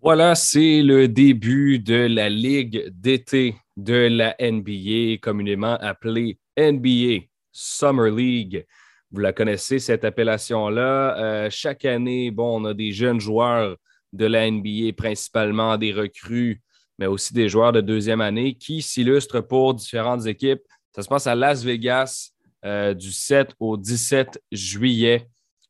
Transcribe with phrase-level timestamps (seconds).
[0.00, 8.08] Voilà, c'est le début de la Ligue d'été de la NBA, communément appelée NBA Summer
[8.08, 8.64] League.
[9.10, 11.18] Vous la connaissez, cette appellation-là.
[11.18, 13.76] Euh, chaque année, bon, on a des jeunes joueurs
[14.12, 16.62] de la NBA, principalement des recrues,
[17.00, 20.62] mais aussi des joueurs de deuxième année qui s'illustrent pour différentes équipes.
[20.94, 22.30] Ça se passe à Las Vegas
[22.64, 25.26] euh, du 7 au 17 juillet.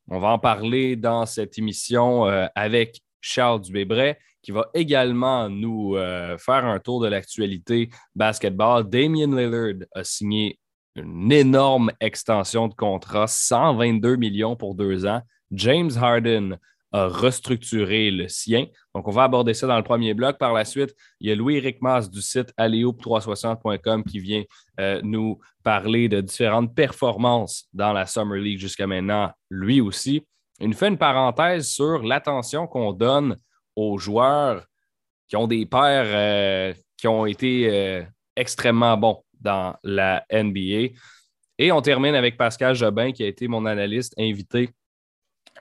[0.07, 5.95] On va en parler dans cette émission euh, avec Charles Dubébret, qui va également nous
[5.95, 8.89] euh, faire un tour de l'actualité basketball.
[8.89, 10.59] Damien Lillard a signé
[10.95, 15.21] une énorme extension de contrat, 122 millions pour deux ans.
[15.51, 16.57] James Harden
[16.91, 18.65] a restructuré le sien.
[18.95, 20.37] Donc, on va aborder ça dans le premier bloc.
[20.37, 24.43] Par la suite, il y a Louis-Éric Mass du site alleoup360.com qui vient
[24.79, 30.25] euh, nous parler de différentes performances dans la Summer League jusqu'à maintenant, lui aussi.
[30.59, 33.37] Il nous fait une parenthèse sur l'attention qu'on donne
[33.75, 34.65] aux joueurs
[35.27, 38.03] qui ont des pères euh, qui ont été euh,
[38.35, 40.93] extrêmement bons dans la NBA.
[41.57, 44.69] Et on termine avec Pascal Jobin, qui a été mon analyste invité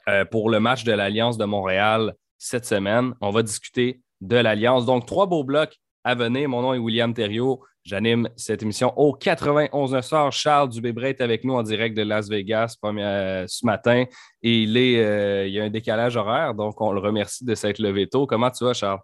[0.08, 3.14] euh, pour le match de l'Alliance de Montréal cette semaine.
[3.20, 4.86] On va discuter de l'Alliance.
[4.86, 6.48] Donc, trois beaux blocs à venir.
[6.48, 7.62] Mon nom est William Thériault.
[7.88, 10.30] J'anime cette émission au 91 soir.
[10.30, 14.04] Charles Dubébret est avec nous en direct de Las Vegas euh, ce matin
[14.42, 17.54] et il, est, euh, il y a un décalage horaire, donc on le remercie de
[17.54, 18.26] s'être levé tôt.
[18.26, 19.00] Comment tu vas, Charles?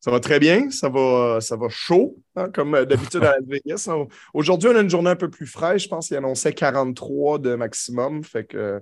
[0.00, 3.88] Ça va très bien, ça va, ça va chaud, hein, comme d'habitude à Las Vegas.
[4.34, 5.84] Aujourd'hui, on a une journée un peu plus fraîche.
[5.84, 8.24] Je pense qu'il annonçait 43 de maximum.
[8.24, 8.80] Fait que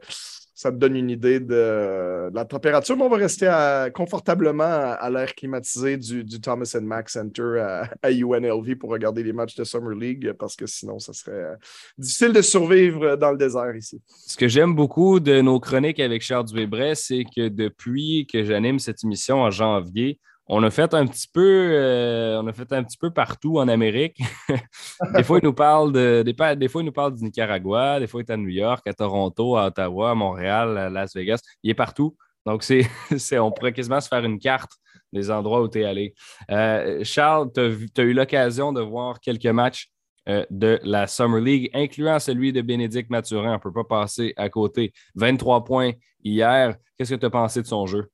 [0.61, 3.49] ça te donne une idée de, la température, mais on va rester
[3.95, 7.65] confortablement à, l'air climatisé du, Thomas Mack Center
[8.03, 11.55] à, UNLV pour regarder les matchs de Summer League parce que sinon, ça serait euh,
[11.97, 14.03] difficile de survivre dans le désert ici.
[14.07, 18.79] Ce que j'aime beaucoup de nos chroniques avec Charles Dubébret, c'est que depuis que j'anime
[18.79, 20.19] cette émission en janvier,
[20.53, 23.69] on a fait un petit peu, euh, on a fait un petit peu partout en
[23.69, 24.21] Amérique.
[25.15, 28.21] des fois, il nous parle de, des, fois, il nous parle du Nicaragua, des fois,
[28.21, 31.39] il est à New York, à Toronto, à Ottawa, à Montréal, à Las Vegas.
[31.63, 32.17] Il est partout.
[32.45, 32.65] Donc,
[33.33, 34.73] on pourrait quasiment se faire une carte
[35.13, 36.15] des endroits où tu es allé.
[36.51, 39.89] Euh, Charles, tu as, eu l'occasion de voir quelques matchs
[40.29, 43.51] euh, de la Summer League, incluant celui de Bénédicte Mathurin.
[43.51, 44.93] On ne peut pas passer à côté.
[45.15, 45.93] 23 points
[46.25, 46.75] hier.
[46.99, 48.11] Qu'est-ce que tu as pensé de son jeu?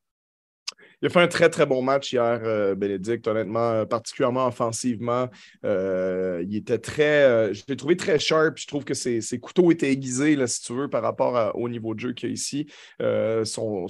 [1.03, 5.29] Il a fait un très, très bon match hier, euh, Bénédicte, honnêtement, euh, particulièrement offensivement.
[5.62, 7.53] Euh, il était très.
[7.53, 8.57] je l'ai trouvé très sharp.
[8.57, 11.95] Je trouve que ses, couteaux étaient aiguisés, là, si tu veux, par rapport au niveau
[11.95, 12.67] de jeu qu'il y a ici.
[13.45, 13.87] Son,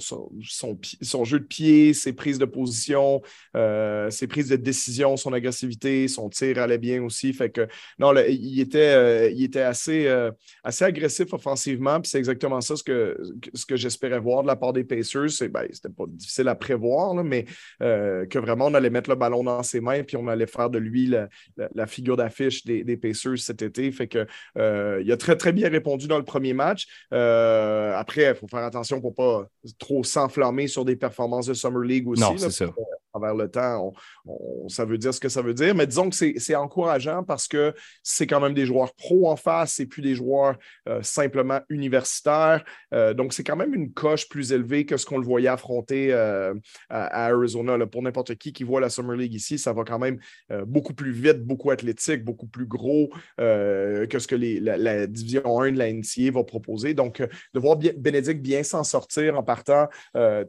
[1.23, 3.21] jeu de pied, ses prises de position,
[3.53, 7.31] ses prises de décision, son agressivité, son tir allait bien aussi.
[7.31, 7.67] Fait que,
[7.99, 10.09] non, il, était, assez,
[10.81, 12.01] agressif offensivement.
[12.01, 13.17] Puis c'est exactement ça ce que,
[13.53, 15.47] ce que j'espérais voir de la part des Pacers.
[15.49, 17.45] Ben, C'était pas difficile à prévoir mais
[17.81, 20.69] euh, que vraiment on allait mettre le ballon dans ses mains puis on allait faire
[20.69, 23.91] de lui la, figure d'affiche des, Pacers cet été.
[23.91, 24.25] Fait que
[24.57, 26.87] euh, il a très, très bien répondu dans le premier match.
[27.13, 29.47] Euh, après, il faut faire attention pour ne pas
[29.77, 32.21] trop s'enflammer sur des performances de Summer League aussi.
[32.21, 32.65] Non, c'est ça
[33.17, 33.93] travers le temps,
[34.67, 35.75] ça veut dire ce que ça veut dire.
[35.75, 37.73] Mais disons que c'est encourageant parce que
[38.03, 40.57] c'est quand même des joueurs pro en face, c'est plus des joueurs
[40.87, 42.63] euh, simplement universitaires.
[42.93, 46.13] Euh, donc, c'est quand même une coche plus élevée que ce qu'on le voyait affronter
[46.13, 46.53] euh,
[46.89, 47.77] à, Arizona.
[47.87, 50.19] Pour n'importe qui qui voit la Summer League ici, ça va quand même
[50.65, 55.77] beaucoup plus vite, beaucoup athlétique, beaucoup plus gros que ce que la, division 1 de
[55.77, 56.93] la NCA va proposer.
[56.93, 59.87] Donc, de voir Bénédicte bien s'en sortir en partant,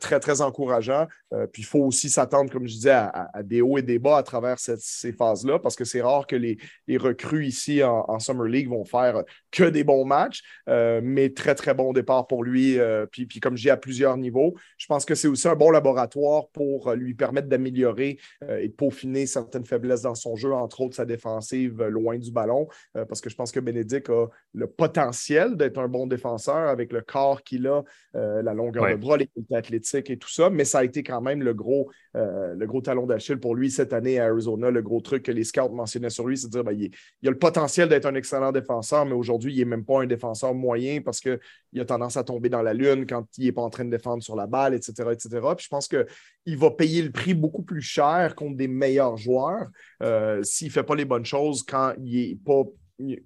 [0.01, 1.07] très, très encourageant.
[1.53, 4.23] puis, il faut aussi s'attendre, comme je disais, à, des hauts et des bas à
[4.25, 6.59] travers ces phases-là, parce que c'est rare que les,
[6.97, 11.73] recrues ici en, Summer League vont faire que des bons matchs, euh, mais très, très
[11.73, 12.77] bon départ pour lui.
[12.81, 15.55] Euh, puis, puis, comme je dis, à plusieurs niveaux, je pense que c'est aussi un
[15.55, 20.53] bon laboratoire pour lui permettre d'améliorer euh, et de peaufiner certaines faiblesses dans son jeu,
[20.53, 24.67] entre autres sa défensive loin du ballon, parce que je pense que Bénédicte a le
[24.67, 29.29] potentiel d'être un bon défenseur avec le corps qu'il a, la longueur de bras, les
[29.29, 32.67] qualités athlétiques et tout ça, mais ça a été quand même le gros, euh, le
[32.67, 34.71] gros talon d'Achille pour lui cette année à Arizona.
[34.71, 37.31] Le gros truc que les scouts mentionnaient sur lui, c'est de dire ben, il, a
[37.31, 41.01] le potentiel d'être un excellent défenseur, mais aujourd'hui, il n'est même pas un défenseur moyen
[41.01, 41.39] parce qu'il
[41.79, 44.23] a tendance à tomber dans la lune quand il n'est pas en train de défendre
[44.23, 45.11] sur la balle, etc.
[45.13, 45.29] etc.
[45.57, 49.69] Puis je pense qu'il va payer le prix beaucoup plus cher contre des meilleurs joueurs
[50.03, 52.65] euh, s'il ne fait pas les bonnes choses quand il n'est pas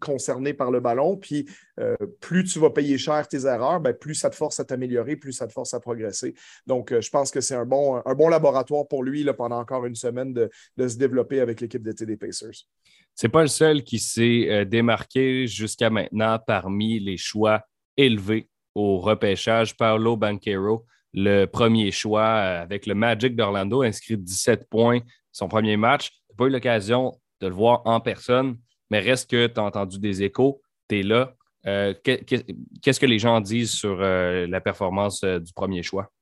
[0.01, 1.17] concerné par le ballon.
[1.17, 1.47] Puis
[1.81, 5.17] euh, plus tu vas payer cher tes erreurs, ben, plus ça te force à t'améliorer,
[5.17, 6.35] plus ça te force à progresser.
[6.67, 9.59] Donc, euh, je pense que c'est un bon, un bon laboratoire pour lui là, pendant
[9.59, 12.67] encore une semaine de, se développer avec l'équipe d'été des Pacers.
[13.15, 17.63] C'est pas le seul qui s'est euh, démarqué jusqu'à maintenant parmi les choix
[17.97, 19.77] élevés au repêchage.
[19.77, 26.11] Paolo Banquero le premier choix avec le Magic d'Orlando, inscrit 17 points son premier match.
[26.11, 28.59] Tu n'as pas eu l'occasion de le voir en personne,
[28.93, 31.35] mais reste que tu as entendu des échos, tu es là.
[31.67, 36.13] Euh, qu'est-ce que les gens disent sur euh, la performance euh, du premier choix?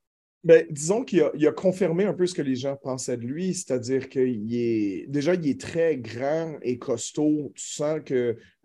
[0.44, 4.08] Ben, disons qu'il a, confirmé un peu ce que les gens pensaient de lui, c'est-à-dire
[4.08, 7.52] qu'il est déjà il est très grand et costaud.
[7.56, 7.99] Tu sens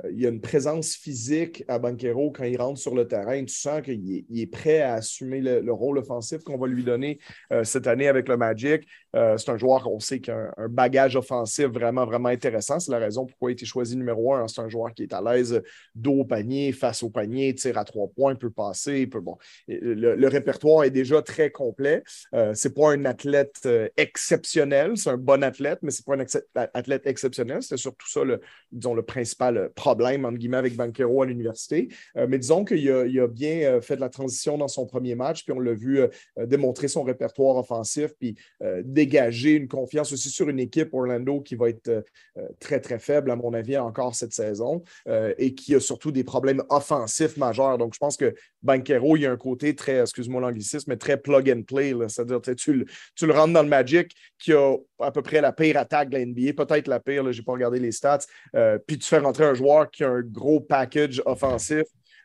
[0.02, 3.44] qu'il y a une présence physique à Banquero quand il rentre sur le terrain.
[3.44, 7.20] Tu sens qu'il est, prêt à assumer le, rôle offensif qu'on va lui donner
[7.64, 8.88] cette année avec le Magic.
[9.16, 12.80] Euh, c'est un joueur qu'on sait qui a un, bagage offensif vraiment, vraiment intéressant.
[12.80, 14.48] C'est la raison pourquoi il a été choisi numéro un.
[14.48, 15.62] C'est un joueur qui est à l'aise
[15.94, 19.08] dos au panier, face au panier, tire à trois points, peut passer.
[19.08, 19.38] Peut, bon.
[19.68, 22.04] le, répertoire est déjà très complet.
[22.34, 24.98] Euh, Ce n'est pas un athlète euh, exceptionnel.
[24.98, 27.64] C'est un bon athlète, mais ce n'est pas un athlète exceptionnel.
[27.64, 28.42] C'était surtout ça, le,
[28.72, 31.90] disons, le principal problème, entre guillemets, avec Banquero à l'université.
[32.16, 35.60] mais disons qu'il a, bien fait de la transition dans son premier match, puis on
[35.60, 36.00] l'a vu
[36.38, 38.36] démontrer son répertoire offensif, puis
[38.84, 42.04] dégager une confiance aussi sur une équipe Orlando qui va être
[42.38, 46.12] euh, très, très faible, à mon avis, encore cette saison, euh, et qui a surtout
[46.12, 47.78] des problèmes offensifs majeurs.
[47.78, 51.18] Donc, je pense que Banquero, il y a un côté très, excuse-moi l'anglicisme, mais très
[51.18, 51.94] plug and play.
[52.08, 52.86] C'est-à-dire, tu,
[53.16, 56.18] tu, le rentres dans le Magic, qui a à peu près la pire attaque de
[56.18, 58.20] la NBA, peut-être la pire, je n'ai pas regardé les stats,
[58.56, 61.84] euh, puis tu fais rentrer un joueur qui a un gros package offensif.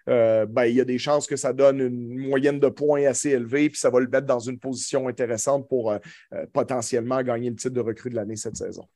[0.09, 3.31] Euh, ben, il y a des chances que ça donne une moyenne de points assez
[3.31, 5.99] élevée, puis ça va le mettre dans une position intéressante pour euh,
[6.33, 8.87] euh, potentiellement gagner le titre de recrue de l'année cette saison.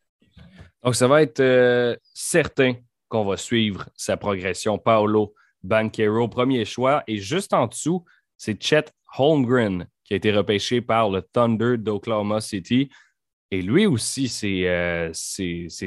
[0.83, 2.75] Donc, ça va être certain
[3.09, 4.79] qu'on va suivre sa progression.
[4.79, 7.03] Paolo Banquero, premier choix.
[7.07, 8.05] Et juste en dessous,
[8.37, 8.85] c'est Chet
[9.17, 12.91] Holmgren qui a été repêché par le Thunder d'Oklahoma City.
[13.51, 15.13] Et lui aussi s'est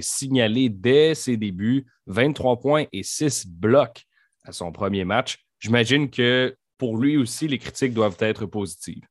[0.02, 4.06] signalé dès ses débuts, 23 points et 6 blocs
[4.44, 5.38] à son premier match.
[5.60, 9.04] J'imagine que pour lui aussi, les critiques doivent être positives.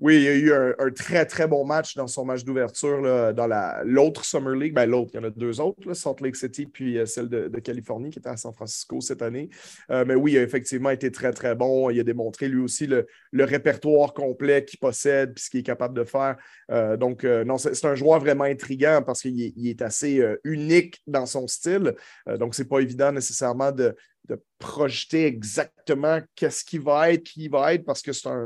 [0.00, 3.82] Oui, il y a eu un, très, très bon match dans son match d'ouverture dans
[3.84, 4.72] l'autre Summer League.
[4.72, 7.48] Ben, l'autre, il y en a deux autres, Salt Lake City puis euh, celle de,
[7.58, 9.48] Californie qui était à San Francisco cette année.
[9.90, 11.90] Euh, mais oui, il a effectivement été très, très bon.
[11.90, 15.94] Il a démontré lui aussi le, répertoire complet qu'il possède puis ce qu'il est capable
[15.94, 16.36] de faire.
[16.70, 21.46] Euh, donc, non, c'est un joueur vraiment intriguant parce qu'il est, assez unique dans son
[21.46, 21.94] style.
[22.38, 23.94] donc, c'est pas évident nécessairement de,
[24.28, 28.44] de projeter exactement qu'est-ce qui va être, qui va être, parce que c'est un,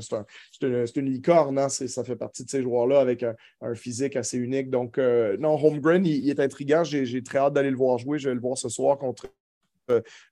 [0.63, 1.69] une, licorne, hein?
[1.69, 3.35] ça fait partie de ces joueurs-là avec un,
[3.75, 4.71] physique assez unique.
[4.71, 6.85] Donc, euh, non, Holmgren, il, il, est intriguant.
[6.85, 8.19] J'ai très hâte d'aller le voir jouer.
[8.19, 9.27] Je vais le voir ce soir contre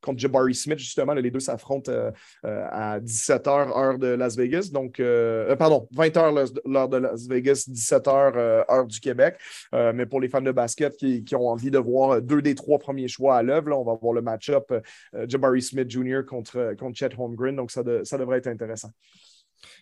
[0.01, 1.15] contre Jabari Smith, justement.
[1.15, 2.11] les deux s'affrontent euh,
[2.45, 4.71] euh, à 17h, heure de Las Vegas.
[4.73, 5.01] Donc,
[5.59, 8.37] pardon, 20h, l'heure de Las Vegas, 17h,
[8.71, 9.37] heure du Québec.
[9.73, 13.09] mais pour les fans de basket qui, ont envie de voir deux des trois premiers
[13.09, 14.73] choix à l'œuvre, on va voir le match-up
[15.27, 16.23] Jabari Smith Jr.
[16.27, 17.57] contre, contre Chet Holmgren.
[17.57, 18.91] Donc, ça, ça devrait être intéressant.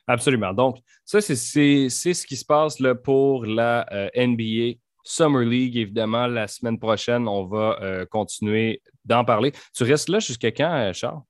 [0.07, 0.53] Absolument.
[0.53, 3.87] Donc, ça, c'est ce qui se passe là, pour la
[4.17, 4.79] NBA
[5.09, 9.53] Summer League, évidemment, la semaine prochaine, on va euh, continuer d'en parler.
[9.75, 11.21] Tu restes là jusqu'à quand, euh, Charles?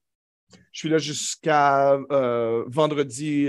[0.73, 3.49] Je suis là jusqu'à euh, vendredi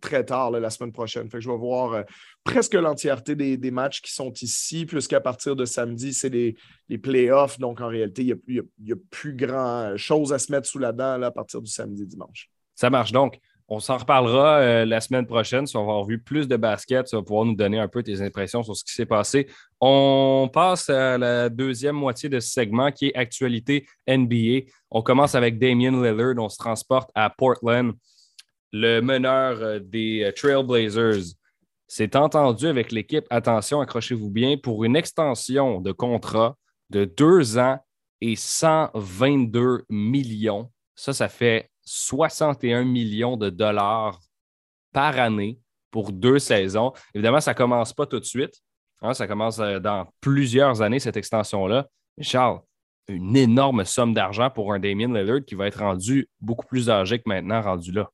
[0.00, 1.28] très tard, la semaine prochaine.
[1.28, 2.04] Fait que je vais voir
[2.44, 7.58] presque l'entièreté des, matchs qui sont ici, puisqu'à partir de samedi, c'est les, playoffs.
[7.58, 11.20] Donc, en réalité, il n'y a, plus grand chose à se mettre sous la dent
[11.22, 12.48] à partir du samedi, dimanche.
[12.74, 13.38] Ça marche donc.
[13.72, 15.64] On s'en reparlera euh, la semaine prochaine.
[15.64, 18.02] Si on va avoir vu plus de basket, tu vas pouvoir nous donner un peu
[18.02, 19.48] tes impressions sur ce qui s'est passé.
[19.80, 24.66] On passe à la deuxième moitié de ce segment qui est actualité NBA.
[24.90, 26.34] On commence avec Damien Lillard.
[26.38, 27.92] On se transporte à Portland.
[28.72, 31.36] Le meneur euh, des euh, Trailblazers
[31.86, 33.24] s'est entendu avec l'équipe.
[33.30, 36.56] Attention, accrochez-vous bien pour une extension de contrat
[36.90, 37.78] de deux ans
[38.20, 40.72] et 122 millions.
[40.96, 44.20] Ça, ça fait 61 millions de dollars
[44.92, 45.58] par année
[45.90, 46.92] pour deux saisons.
[47.14, 48.62] Évidemment, ça ne commence pas tout de suite.
[49.02, 51.88] Hein, ça commence euh, dans plusieurs années, cette extension-là.
[52.20, 52.60] Charles,
[53.08, 57.18] une énorme somme d'argent pour un Damien Lillard qui va être rendu beaucoup plus âgé
[57.18, 58.08] que maintenant rendu là.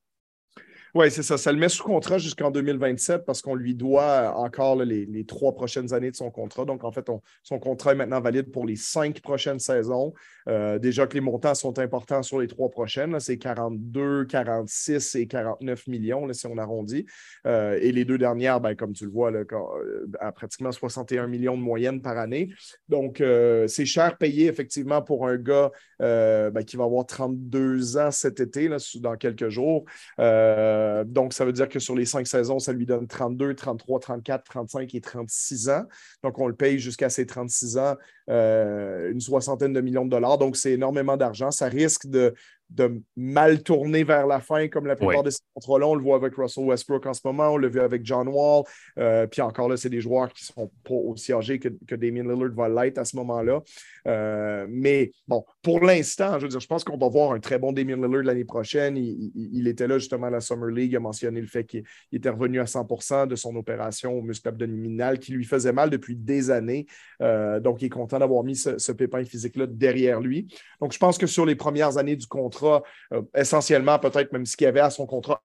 [0.95, 1.37] Oui, c'est ça.
[1.37, 5.93] Ça le met sous contrat jusqu'en 2027 parce qu'on lui doit encore les, trois prochaines
[5.93, 6.65] années de son contrat.
[6.65, 7.05] Donc, en fait,
[7.43, 10.13] son contrat est maintenant valide pour les cinq prochaines saisons.
[10.47, 13.19] Euh, déjà que les montants sont importants sur les trois prochaines.
[13.19, 17.05] C'est 42, 46 et 49 millions, si on arrondit.
[17.45, 21.57] Euh, et les deux dernières, ben, comme tu le vois, euh, à pratiquement 61 millions
[21.57, 22.49] de moyenne par année.
[22.87, 23.21] Donc,
[23.67, 28.69] c'est cher payé, effectivement, pour un gars ben, qui va avoir 32 ans cet été,
[28.95, 29.85] dans quelques jours.
[30.19, 33.99] Euh, donc, ça veut dire que sur les cinq saisons, ça lui donne 32, 33,
[33.99, 35.83] 34, 35 et 36 ans.
[36.23, 37.95] Donc, on le paye jusqu'à ses 36 ans,
[38.29, 40.37] euh, une soixantaine de millions de dollars.
[40.37, 41.51] Donc, c'est énormément d'argent.
[41.51, 42.33] Ça risque de
[42.69, 45.87] de mal tourner vers la fin, comme la plupart de ces contrats-là.
[45.87, 48.63] On le voit avec Russell Westbrook en ce moment, on l'a vu avec John Wall.
[48.99, 51.95] Euh, puis encore là, c'est des joueurs qui ne sont pas aussi âgés que, que
[51.95, 53.61] Damien Lillard va l'être à ce moment-là.
[54.07, 57.57] Euh, mais bon, pour l'instant, je veux dire, je pense qu'on va voir un très
[57.57, 58.97] bon Damien Lillard l'année prochaine.
[58.97, 62.29] Il, était là justement à la Summer League, il a mentionné le fait qu'il était
[62.29, 66.51] revenu à 100% de son opération au muscle abdominal qui lui faisait mal depuis des
[66.51, 66.85] années.
[67.19, 70.47] Donc, il est content d'avoir mis ce, pépin physique-là derrière lui.
[70.81, 72.83] Donc, je pense que sur les premières années du contrat,
[73.13, 75.43] euh, essentiellement, peut-être même ce qu'il y avait à son contrat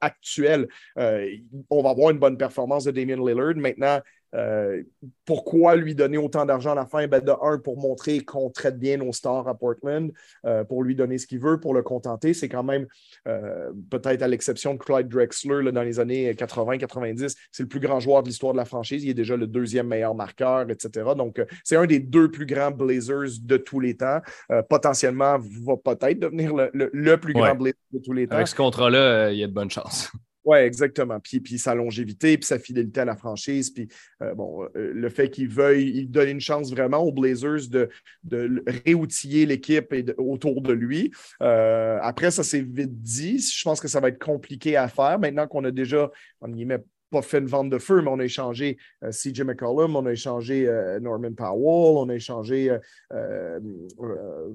[0.00, 1.26] actuel, euh,
[1.70, 3.56] on va avoir une bonne performance de Damien Lillard.
[3.56, 4.00] Maintenant,
[4.36, 4.82] euh,
[5.24, 7.06] pourquoi lui donner autant d'argent à la fin?
[7.06, 10.12] Ben, de un, pour montrer qu'on traite bien nos stars à Portland,
[10.44, 12.34] euh, pour lui donner ce qu'il veut, pour le contenter.
[12.34, 12.86] C'est quand même,
[13.26, 18.00] euh, peut-être à l'exception de Clyde Drexler dans les années 80-90, c'est le plus grand
[18.00, 19.04] joueur de l'histoire de la franchise.
[19.04, 21.10] Il est déjà le deuxième meilleur marqueur, etc.
[21.16, 24.20] Donc, c'est un des deux plus grands Blazers de tous les temps.
[24.68, 28.36] potentiellement, va peut-être devenir le, plus grand Blazer de tous les temps.
[28.36, 30.10] Avec ce contrat-là, il y a de bonnes chances.
[30.46, 31.18] Oui, exactement.
[31.18, 33.88] Puis, puis sa longévité, puis sa fidélité à la franchise, puis
[34.22, 37.88] euh, bon, euh, le fait qu'il veuille, il donne une chance vraiment aux Blazers de,
[38.22, 41.10] de réoutiller l'équipe autour de lui.
[41.42, 43.38] Euh, après, ça s'est vite dit.
[43.40, 46.84] Je pense que ça va être compliqué à faire maintenant qu'on a déjà, en guillemets,
[47.10, 50.68] pas fait une vente de feu, mais on a échangé CJ McCollum, on a échangé
[51.00, 52.76] Norman Powell, on a échangé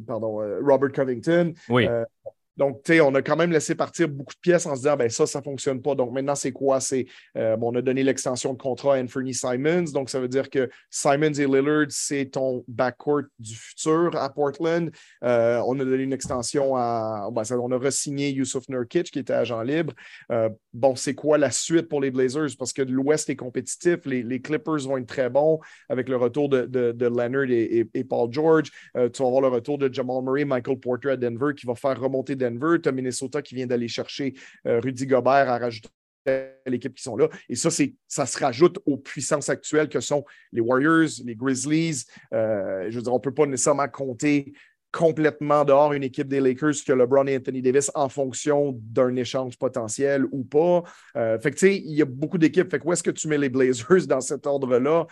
[0.06, 1.54] pardon, Robert Covington.
[1.70, 1.88] Oui.
[2.62, 4.96] Donc, tu sais, on a quand même laissé partir beaucoup de pièces en se disant,
[4.96, 5.96] ben ça, ça ne fonctionne pas.
[5.96, 6.80] Donc, maintenant, c'est quoi?
[6.80, 9.86] C'est, euh, on a donné l'extension de contrat à Anthony Simons.
[9.92, 14.92] Donc, ça veut dire que Simons et Lillard, c'est ton backcourt du futur à Portland.
[15.24, 19.34] Euh, on a donné une extension à, ben, on a re-signé Yusuf Nurkic, qui était
[19.34, 19.94] agent libre.
[20.32, 22.56] Euh, bon, c'est quoi la suite pour les Blazers?
[22.60, 24.06] Parce que l'Ouest est compétitif.
[24.06, 28.70] Les, Clippers vont être très bons avec le retour de, Leonard et, Paul George.
[28.94, 32.00] tu vas avoir le retour de Jamal Murray, Michael Porter à Denver, qui va faire
[32.00, 32.51] remonter Denver.
[32.60, 34.34] Tu as Minnesota qui vient d'aller chercher
[34.68, 35.90] euh, Rudy Gobert à rajouter
[36.66, 37.30] l'équipe qui sont là.
[37.50, 37.70] Et ça,
[38.08, 42.06] ça se rajoute aux puissances actuelles que sont les Warriors, les Grizzlies.
[42.34, 44.54] Euh, je veux dire, on ne peut pas nécessairement compter
[44.92, 49.58] complètement dehors une équipe des Lakers que LeBron et Anthony Davis en fonction d'un échange
[49.58, 50.84] potentiel ou pas.
[51.16, 52.70] Euh, fait que tu sais, il y a beaucoup d'équipes.
[52.70, 55.08] Fait que où est-ce que tu mets les Blazers dans cet ordre-là?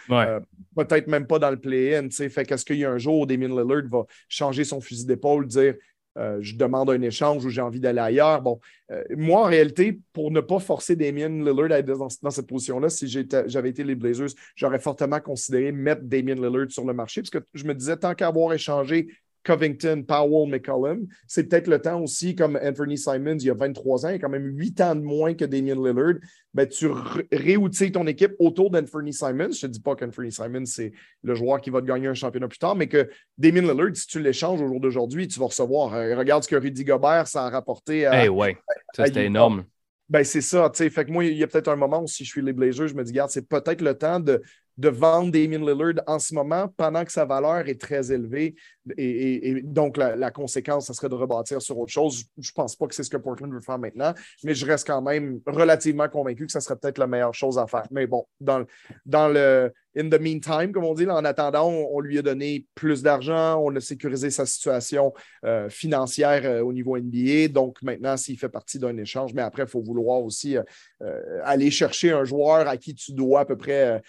[0.75, 2.10] Peut-être même pas dans le play-in.
[2.10, 5.48] Fait qu'est-ce qu'il y a un jour où Damien Lillard va changer son fusil d'épaule,
[5.48, 5.75] dire
[6.16, 8.42] je demande un échange ou j'ai envie d'aller ailleurs.
[8.42, 8.60] Bon,
[8.92, 12.89] euh, moi, en réalité, pour ne pas forcer Damien Lillard à être dans, cette position-là,
[12.89, 17.30] si j'avais été les Blazers, j'aurais fortement considéré mettre Damien Lillard sur le marché, parce
[17.30, 19.08] que je me disais, tant qu'à avoir échangé
[19.43, 21.08] Covington, Powell, McCollum.
[21.27, 24.15] C'est peut-être le temps aussi, comme Anthony Simons, il y a 23 ans, il y
[24.15, 26.15] a quand même 8 ans de moins que Damien Lillard.
[26.53, 26.88] Ben, tu
[27.31, 29.51] réoutilles ton équipe autour d'Anthony Simons.
[29.51, 30.91] Je ne te dis pas qu'Anthony Simons, c'est
[31.24, 34.08] le joueur qui va te gagner un championnat plus tard, mais que Damien Lillard, si
[34.08, 35.93] tu l'échanges au jour d'aujourd'hui, tu vas recevoir.
[35.93, 38.25] Euh, regarde ce que Rudy Gobert, ça a rapporté à.
[38.25, 38.58] Eh ouais,
[38.96, 39.65] ça c'était énorme.
[40.10, 40.89] Ben, c'est ça, tu sais.
[40.89, 42.88] Fait que moi, il y a peut-être un moment où si je suis les Blazers,
[42.88, 44.41] je me dis, regarde, c'est peut-être le temps de,
[44.79, 48.55] de vendre Damien Lillard en ce moment pendant que sa valeur est très élevée.
[48.98, 52.24] Et, donc, la, conséquence, ça serait de rebâtir sur autre chose.
[52.38, 54.13] Je ne pense pas que c'est ce que Portland veut faire maintenant,
[54.45, 57.67] mais je reste quand même relativement convaincu que ça serait peut-être la meilleure chose à
[57.67, 57.88] faire.
[57.91, 58.63] Mais bon, dans,
[59.05, 63.01] dans le in the meantime, comme on dit, en attendant, on, lui a donné plus
[63.01, 65.13] d'argent, on a sécurisé sa situation
[65.46, 67.48] euh, financière euh, au niveau NBA.
[67.50, 71.72] Donc, maintenant, s'il fait partie d'un échange, mais après, il faut vouloir aussi euh, aller
[71.72, 74.01] chercher un joueur à qui tu dois à peu près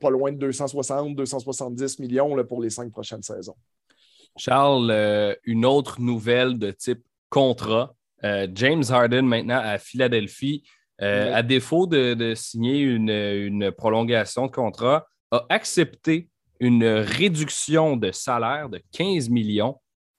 [0.00, 3.56] pas loin de 260, 270 millions là, pour les cinq prochaines saisons.
[4.36, 7.94] Charles, une autre nouvelle de type contrat.
[8.22, 10.64] James Harden maintenant à Philadelphie,
[11.00, 16.28] euh, à défaut de, signer une, prolongation de contrat, a accepté
[16.60, 19.76] une réduction de salaire de 15 millions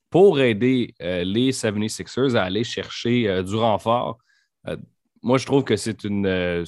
[0.10, 4.18] pour aider les 76ers à aller chercher du renfort.
[5.22, 6.64] moi, je trouve que c'est une,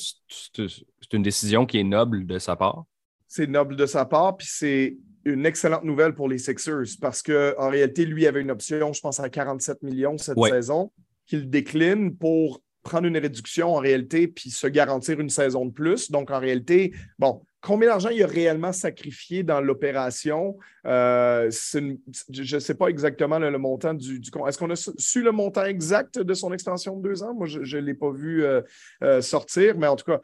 [1.14, 2.84] une décision qui est noble de sa part.
[3.28, 7.70] C'est noble de sa part, puis c'est une excellente nouvelle pour les Sixers parce qu'en
[7.70, 10.92] réalité, lui avait une option, je pense, à 47 millions cette saison,
[11.26, 16.10] qu'il décline pour prendre une réduction en réalité puis se garantir une saison de plus.
[16.12, 20.58] Donc, en réalité, bon, combien d'argent il a réellement sacrifié dans l'opération?
[20.86, 25.32] Euh, je ne sais pas exactement le, montant du, du Est-ce qu'on a su le
[25.32, 27.34] montant exact de son extension de deux ans?
[27.34, 28.62] Moi, je ne l'ai pas vu euh,
[29.04, 30.22] euh, sortir, mais en tout cas,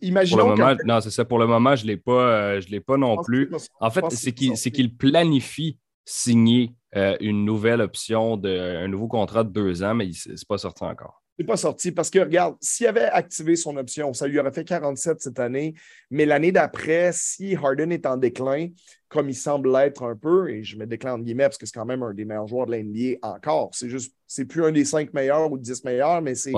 [0.00, 0.54] Imaginons
[0.86, 1.26] non, c'est ça.
[1.26, 3.50] Pour le moment, je ne l'ai pas, je l'ai pas non plus.
[3.80, 9.50] En fait, c'est qu'il planifie signer euh, une nouvelle option, de, un nouveau contrat de
[9.50, 11.22] deux ans, mais ce n'est pas sorti encore.
[11.38, 14.64] C'est pas sorti parce que, regarde, s'il avait activé son option, ça lui aurait fait
[14.64, 15.74] 47 cette année,
[16.10, 18.68] mais l'année d'après, si Harden est en déclin,
[19.08, 21.78] comme il semble l'être un peu, et je me déclin en guillemets parce que c'est
[21.78, 24.72] quand même un des meilleurs joueurs de la NBA encore, c'est juste, c'est plus un
[24.72, 26.52] des cinq meilleurs ou dix meilleurs, mais c'est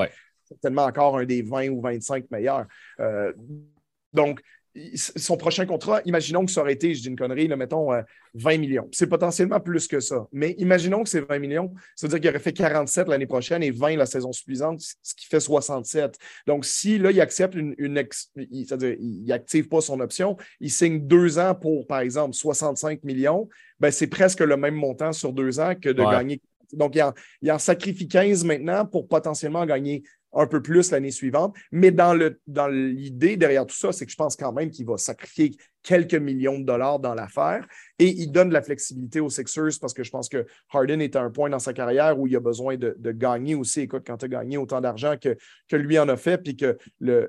[0.49, 2.67] certainement encore un des 20 ou 25 meilleurs.
[3.01, 3.33] Euh,
[4.13, 4.41] donc,
[4.95, 7.91] son prochain contrat, imaginons que ça aurait été, je dis une connerie, mettons
[8.35, 8.89] 20 euh, millions.
[8.93, 10.29] C'est potentiellement plus que ça.
[10.33, 13.63] Mais imaginons que c'est 20 millions, ça veut dire qu'il aurait fait 47 l'année prochaine
[13.63, 16.17] et 20 la saison suivante, ce qui fait 67.
[16.47, 17.75] Donc, si là, il accepte une,
[18.37, 23.49] c'est-à-dire il n'active pas son option, il signe deux ans pour, par exemple, 65 millions,
[23.81, 26.41] ben, c'est presque le même montant sur deux ans que de gagner.
[26.73, 27.13] Donc, il en,
[27.43, 31.57] il en sacrifie 15 maintenant pour potentiellement gagner un peu plus l'année suivante.
[31.73, 34.87] Mais dans, le, dans l'idée derrière tout ça, c'est que je pense quand même qu'il
[34.87, 37.67] va sacrifier quelques millions de dollars dans l'affaire.
[37.99, 41.17] Et il donne de la flexibilité aux Sixers parce que je pense que Harden est
[41.17, 43.81] à un point dans sa carrière où il a besoin de, gagner aussi.
[43.81, 45.37] Écoute, quand tu as gagné autant d'argent que,
[45.69, 47.29] que lui en a fait, puis que le,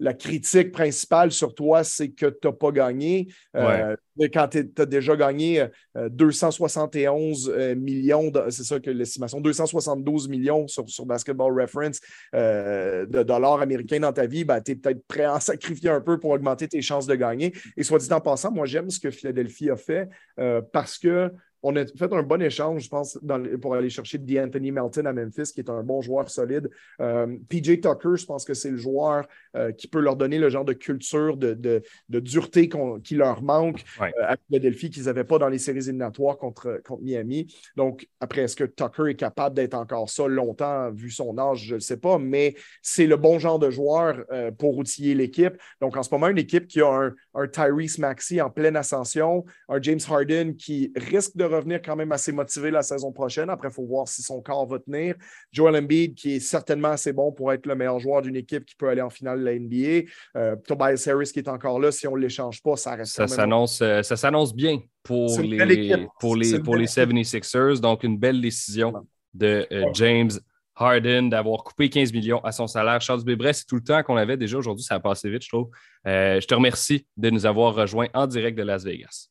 [0.00, 3.28] la critique principale sur toi, c'est que tu n'as pas gagné.
[3.54, 3.94] Euh,
[4.32, 10.66] quand tu as déjà gagné 271 euh, euh, millions, c'est ça que l'estimation, 272 millions
[10.68, 12.00] sur, sur Basketball Reference
[12.32, 16.00] de dollars américains dans ta vie, ben, tu es peut-être prêt à en sacrifier un
[16.00, 17.52] peu pour augmenter tes chances de gagner.
[17.80, 21.32] Et soit dit en passant, moi, j'aime ce que Philadelphie a fait euh, parce que
[21.62, 23.18] on a fait un bon échange, je pense,
[23.60, 26.70] pour aller chercher D'Anthony Melton à Memphis, qui est un bon joueur solide.
[27.00, 29.26] Euh, PJ Tucker, je pense que c'est le joueur
[29.56, 32.70] euh, qui peut leur donner le genre de culture, de, dureté
[33.04, 37.54] qui leur manque à Philadelphie, qu'ils n'avaient pas dans les séries éliminatoires contre, contre Miami.
[37.76, 41.74] Donc, après, est-ce que Tucker est capable d'être encore ça longtemps, vu son âge, je
[41.74, 44.24] ne sais pas, mais c'est le bon genre de joueur
[44.58, 45.54] pour outiller l'équipe.
[45.80, 49.44] Donc, en ce moment, une équipe qui a un, un Tyrese Maxey en pleine ascension,
[49.68, 53.50] un James Harden qui risque de revenir quand même assez motivé la saison prochaine.
[53.50, 55.14] Après, il faut voir si son corps va tenir.
[55.52, 58.74] Joel Embiid, qui est certainement assez bon pour être le meilleur joueur d'une équipe qui
[58.76, 60.08] peut aller en finale de la NBA.
[60.36, 63.14] Euh, Tobias Harris, qui est encore là, si on ne l'échange pas, ça reste.
[63.14, 67.80] Ça s'annonce, euh, s'annonce bien pour les, pour les, pour les 76ers.
[67.80, 68.92] Donc, une belle décision
[69.34, 70.30] de euh, James
[70.76, 73.00] Harden d'avoir coupé 15 millions à son salaire.
[73.00, 74.84] Charles Bébré, c'est tout le temps qu'on avait déjà aujourd'hui.
[74.84, 75.70] Ça a passé vite, je trouve.
[76.04, 79.28] je te remercie de nous avoir rejoints en direct de Las Vegas.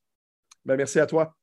[0.65, 1.33] Ben, merci à toi.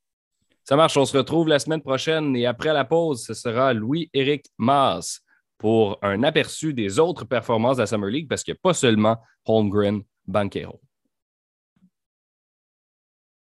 [0.69, 4.47] Ça marche, on se retrouve la semaine prochaine et après la pause, ce sera Louis-Éric
[4.59, 5.21] Maas
[5.59, 8.75] pour un aperçu des autres performances de la Summer League parce qu'il n'y a pas
[8.75, 10.81] seulement Holmgren Banquero.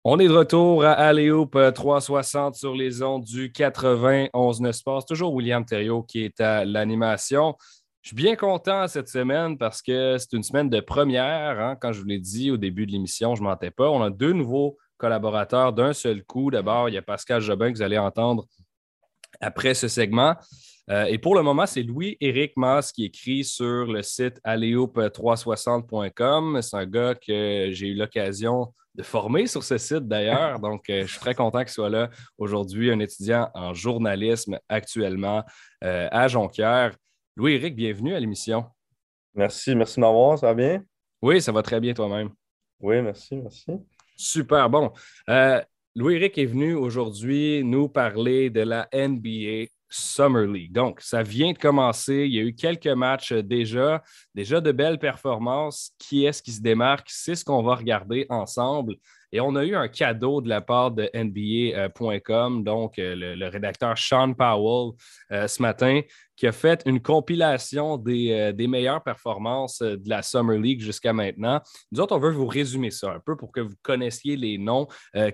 [0.03, 5.05] On est de retour à Aléoup 360 sur les ondes du 91 9 Sports.
[5.05, 7.55] Toujours William Thériault qui est à l'animation.
[8.01, 11.61] Je suis bien content cette semaine parce que c'est une semaine de première.
[11.61, 11.77] Hein.
[11.79, 13.89] Quand je vous l'ai dit au début de l'émission, je ne mentais pas.
[13.89, 16.51] On a deux nouveaux collaborateurs d'un seul coup.
[16.51, 18.45] D'abord, il y a Pascal Jobin que vous allez entendre
[19.41, 20.35] après ce segment.
[20.91, 26.61] Euh, et pour le moment, c'est Louis-Éric Mass qui écrit sur le site aleoup360.com.
[26.61, 30.59] C'est un gars que j'ai eu l'occasion de former sur ce site d'ailleurs.
[30.59, 35.43] Donc, euh, je suis très content qu'il soit là aujourd'hui, un étudiant en journalisme actuellement
[35.83, 36.95] euh, à Jonquière.
[37.35, 38.65] Louis-Éric, bienvenue à l'émission.
[39.33, 40.37] Merci, merci de m'avoir.
[40.37, 40.83] Ça va bien?
[41.21, 42.29] Oui, ça va très bien toi-même.
[42.79, 43.71] Oui, merci, merci.
[44.15, 44.91] Super bon.
[45.29, 45.61] Euh,
[45.95, 50.73] Louis-Éric est venu aujourd'hui nous parler de la NBA Summer League.
[50.73, 52.25] Donc, ça vient de commencer.
[52.25, 55.91] Il y a eu quelques matchs déjà, déjà de belles performances.
[55.97, 57.07] Qui est-ce qui se démarque?
[57.09, 58.95] C'est ce qu'on va regarder ensemble.
[59.31, 63.97] Et on a eu un cadeau de la part de NBA.com, donc euh, le, rédacteur
[63.97, 64.93] Sean Powell
[65.31, 66.01] euh, ce matin,
[66.35, 71.61] qui a fait une compilation des, euh, meilleures performances de la Summer League jusqu'à maintenant.
[71.91, 74.87] Nous autres, on veut vous résumer ça un peu pour que vous connaissiez les noms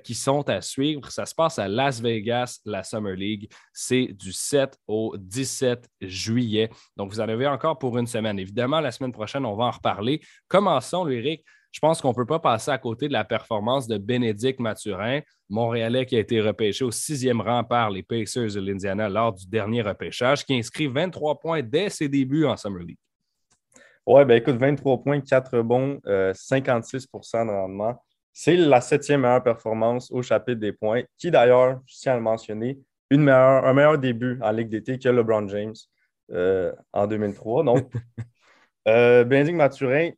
[0.04, 1.10] qui sont à suivre.
[1.10, 3.50] Ça se passe à Las Vegas, la Summer League.
[3.74, 6.70] C'est du 7 au 17 juillet.
[6.98, 8.38] Donc, vous en avez encore pour une semaine.
[8.38, 10.22] Évidemment, la semaine prochaine, on va en reparler.
[10.48, 13.98] Commençons, Eric je pense qu'on ne peut pas passer à côté de la performance de
[13.98, 19.10] Bénédicte Mathurin, Montréalais qui a été repêché au sixième rang par les Pacers de l'Indiana
[19.10, 22.98] lors du dernier repêchage, qui inscrit 23 points dès ses débuts en Summer League.
[24.06, 28.04] Oui, ben écoute, 23 points, 4 bons, 56% euh, de rendement.
[28.34, 32.22] C'est la septième meilleure performance au chapitre des points, qui d'ailleurs, je tiens à le
[32.22, 32.80] mentionner,
[33.10, 35.76] une meilleure, un meilleur début en Ligue d'été que LeBron James
[36.32, 37.64] euh, en 2003.
[37.64, 37.92] Donc,
[38.88, 40.12] euh, Bénédicte Mathurin,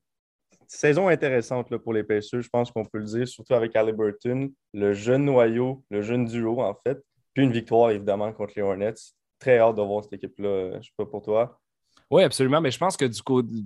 [0.78, 4.94] saison intéressante pour les Pacers, je pense qu'on peut le dire, surtout avec Halliburton, le
[4.94, 7.02] jeune noyau, le jeune duo en fait,
[7.34, 8.94] puis une victoire évidemment contre les Hornets.
[9.40, 11.60] Très hâte de voir cette équipe-là, je ne sais pas pour toi.
[12.10, 12.62] Oui, absolument.
[12.62, 13.22] Mais je pense que du,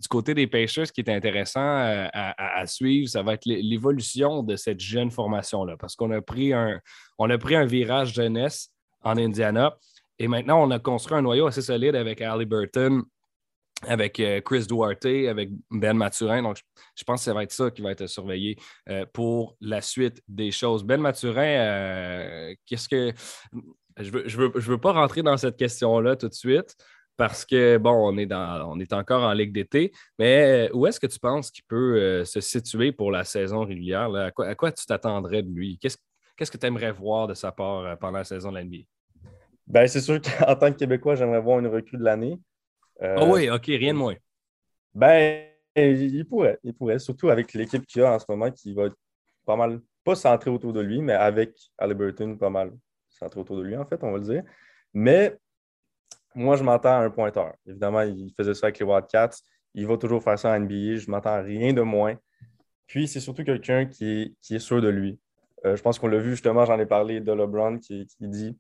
[0.10, 4.56] côté des Pacers, ce qui est intéressant euh, à, suivre, ça va être l'évolution de
[4.56, 5.76] cette jeune formation-là.
[5.78, 6.80] Parce qu'on a pris un,
[7.20, 8.72] a pris un virage jeunesse
[9.04, 9.76] en Indiana
[10.20, 13.04] et maintenant on a construit un noyau assez solide avec Halliburton,
[13.86, 16.42] avec euh, Chris Duarte, avec Ben Maturin.
[16.42, 16.58] Donc,
[16.96, 18.58] je pense que ça va être ça qui va être surveillé
[18.90, 20.84] euh, pour la suite des choses.
[20.84, 23.14] Ben Maturin, euh, qu'est-ce que.
[24.00, 26.76] Je ne veux, je veux, pas rentrer dans cette question-là tout de suite
[27.16, 31.00] parce que, bon, on est, dans, on est encore en Ligue d'été, mais où est-ce
[31.00, 34.14] que tu penses qu'il peut se situer pour la saison régulière?
[34.14, 35.80] À, quoi, tu t'attendrais de lui?
[35.80, 35.98] Qu'est-ce,
[36.52, 38.84] que tu aimerais voir de sa part pendant la saison de l'NBA?
[39.66, 42.38] Ben, c'est sûr qu'en tant que Québécois, j'aimerais voir une recrue de l'année.
[43.00, 44.16] Ah oui, OK, rien de moins.
[44.94, 48.86] Ben, il pourrait, il pourrait, surtout avec l'équipe qu'il a en ce moment qui va
[48.86, 48.96] être
[49.46, 52.72] pas mal, pas centrée autour de lui, mais avec Halliburton pas mal
[53.10, 54.44] centré autour de lui, en fait, on va le dire.
[54.94, 55.38] Mais
[56.36, 57.54] moi, je m'entends à un pointeur.
[57.66, 59.38] Évidemment, il faisait ça avec les Wildcats.
[59.74, 60.98] Il va toujours faire ça en NBA.
[60.98, 62.16] Je m'entends à rien de moins.
[62.88, 65.20] Puis, c'est surtout quelqu'un qui, est sûr de lui.
[65.66, 68.58] Euh, je pense qu'on l'a vu justement, j'en ai parlé de LeBron qui, qui dit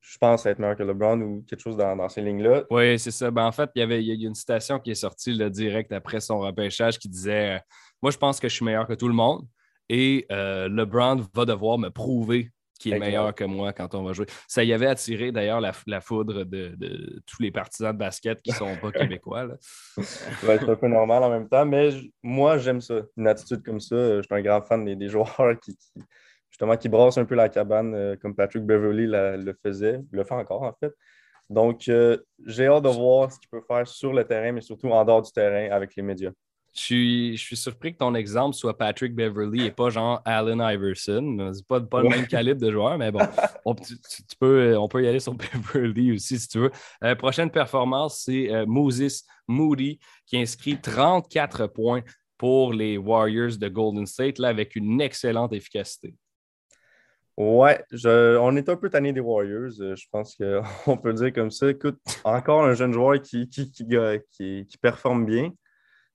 [0.00, 2.64] je pense, être meilleur que LeBron ou quelque chose dans, ces lignes-là.
[2.70, 3.30] Oui, c'est ça.
[3.30, 5.92] Ben, en fait, il y avait il y a une citation qui est sortie direct
[5.92, 7.58] après son repêchage qui disait euh,
[8.02, 9.46] Moi, je pense que je suis meilleur que tout le monde
[9.88, 14.12] et euh, LeBron va devoir me prouver qu'il est meilleur que moi quand on va
[14.12, 14.26] jouer.
[14.48, 18.56] Ça y avait attiré d'ailleurs la, foudre de, tous les partisans de basket qui ne
[18.56, 19.48] sont pas québécois.
[19.98, 21.90] c'est un peu normal en même temps, mais
[22.22, 23.00] moi, j'aime ça.
[23.16, 23.96] Une attitude comme ça.
[23.96, 25.76] Je suis un grand fan des, joueurs qui
[26.50, 30.34] justement, qui brasse un peu la cabane euh, comme Patrick Beverly le faisait, le fait
[30.34, 30.92] encore en fait.
[31.48, 34.88] Donc, euh, j'ai hâte de voir ce qu'il peut faire sur le terrain, mais surtout
[34.88, 36.32] en dehors du terrain avec les médias.
[36.74, 40.60] Je suis, je suis surpris que ton exemple soit Patrick Beverly et pas genre Allen
[40.60, 41.52] Iverson.
[41.54, 43.20] C'est pas, pas le même calibre de joueur, mais bon,
[43.64, 43.94] on, tu,
[44.38, 45.34] peux, on peut y aller sur
[45.72, 46.70] Beverly aussi si tu veux.
[47.02, 52.02] Euh, prochaine performance, c'est Moses Moody qui inscrit 34 points
[52.36, 56.14] pour les Warriors de Golden State, là, avec une excellente efficacité.
[57.36, 59.72] Ouais, on est un peu tanné des Warriors.
[59.80, 61.68] Euh, je pense qu'on peut le dire comme ça.
[61.68, 65.52] Écoute, encore un jeune joueur qui, qui, qui, performe bien,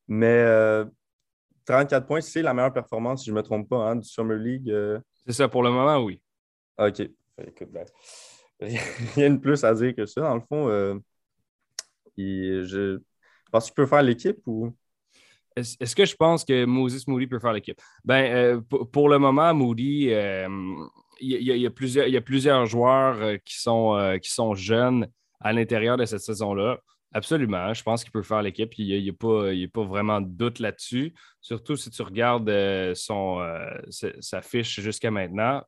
[0.08, 0.44] mais
[1.66, 4.08] 34 euh, points, c'est la meilleure performance, si je ne me trompe pas, hein, du
[4.08, 4.72] Summer League.
[4.72, 5.00] Euh.
[5.28, 6.20] C'est ça, pour le moment, oui.
[6.80, 7.02] OK.
[7.02, 7.86] Écoute, ben,
[9.16, 10.22] rien de plus à dire que ça.
[10.22, 11.02] Dans le fond,
[12.18, 12.98] je
[13.52, 14.74] pense qu'il peut faire l'équipe ou?
[15.56, 17.80] Est-ce que je pense que Moses Moody peut faire l'équipe?
[18.06, 20.10] Ben, pour, le moment, Moody,
[21.22, 25.08] y, a, plusieurs, il y a plusieurs joueurs euh, qui sont, euh, qui sont jeunes
[25.40, 26.80] à l'intérieur de cette saison-là.
[27.14, 27.74] Absolument.
[27.74, 28.74] Je pense qu'il peut faire l'équipe.
[28.78, 31.14] Il n'y a, pas, vraiment de doute là-dessus.
[31.42, 33.46] Surtout si tu regardes euh, son,
[33.90, 35.62] sa fiche jusqu'à maintenant.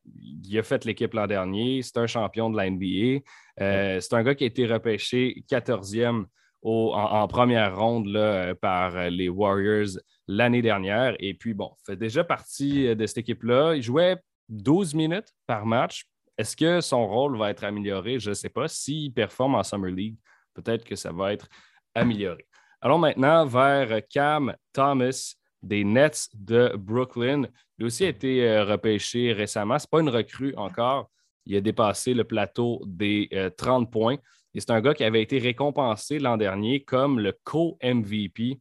[0.44, 1.82] Il a fait l'équipe l'an dernier.
[1.82, 3.20] C'est un champion de la NBA.
[3.58, 6.24] c'est un gars qui a été repêché 14e
[6.62, 11.14] en, première ronde là, par les Warriors l'année dernière.
[11.18, 13.74] Et puis, bon, fait déjà partie de cette équipe-là.
[13.74, 14.16] Il jouait
[14.48, 16.04] 12 minutes par match.
[16.36, 18.18] Est-ce que son rôle va être amélioré?
[18.18, 18.68] Je ne sais pas.
[18.68, 20.16] S'il performe en Summer League,
[20.54, 21.48] peut-être que ça va être
[21.94, 22.46] amélioré.
[22.80, 27.44] Allons maintenant vers Cam Thomas des Nets de Brooklyn.
[27.78, 29.78] Il a aussi été euh, repêché récemment.
[29.78, 31.10] Ce n'est pas une recrue encore.
[31.46, 34.16] Il a dépassé le plateau des 30 euh, points.
[34.54, 38.60] Et c'est un gars qui avait été récompensé l'an dernier comme le co-MVP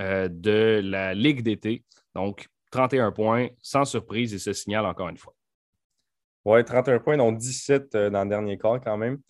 [0.00, 1.84] euh, de la Ligue d'été.
[2.14, 5.32] Donc, 31 points, sans surprise, il se signale encore une fois.
[6.44, 9.20] Oui, 31 points, dont 17 euh, dans le dernier quart quand même.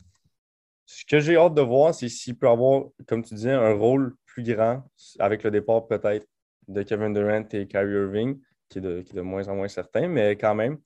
[0.86, 4.16] Ce que j'ai hâte de voir, c'est s'il peut avoir, comme tu disais, un rôle
[4.24, 4.82] plus grand
[5.18, 6.26] avec le départ peut-être
[6.68, 10.54] de Kevin Durant et Kyrie Irving, qui est, de, moins en moins certain, mais quand
[10.54, 10.78] même,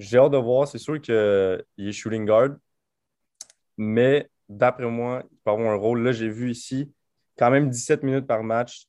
[0.00, 0.66] j'ai hâte de voir.
[0.66, 2.56] C'est sûr qu'il est shooting guard,
[3.76, 6.02] mais d'après moi, il peut avoir un rôle.
[6.02, 6.92] Là, j'ai vu ici
[7.38, 8.88] quand même 17 minutes par match.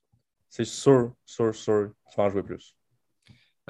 [0.50, 2.76] C'est sûr, sûr, sûr qu'il va en jouer plus.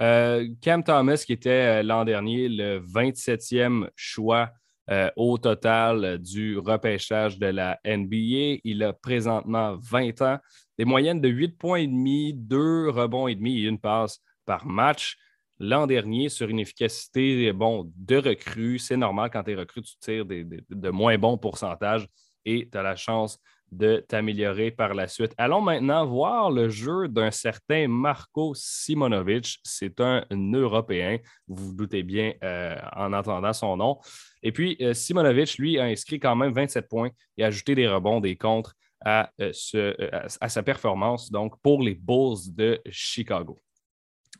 [0.01, 4.51] Euh, Cam Thomas, qui était euh, l'an dernier le 27e choix
[4.91, 8.59] euh, au total du repêchage de la NBA.
[8.63, 10.39] Il a présentement 20 ans,
[10.77, 14.65] des moyennes de 8 points et demi, 2 rebonds et demi et une passe par
[14.65, 15.17] match.
[15.59, 19.95] L'an dernier, sur une efficacité bon, de recrue, c'est normal quand tu es recrue, tu
[19.99, 22.05] tires de moins bons pourcentages
[22.43, 23.39] et tu as la chance
[23.71, 25.33] de t'améliorer par la suite.
[25.37, 29.59] Allons maintenant voir le jeu d'un certain Marco Simonovic.
[29.63, 33.99] C'est un Européen, vous vous doutez bien euh, en entendant son nom.
[34.43, 37.87] Et puis, euh, Simonovic, lui, a inscrit quand même 27 points et a ajouté des
[37.87, 39.93] rebonds, des contres à, euh,
[40.41, 43.59] à sa performance, donc pour les Bulls de Chicago.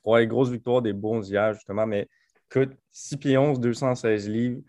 [0.04, 2.08] Oui, grosse victoire des Bulls hier, justement, mais
[2.50, 4.62] écoute, 6 pieds 11, 216 livres,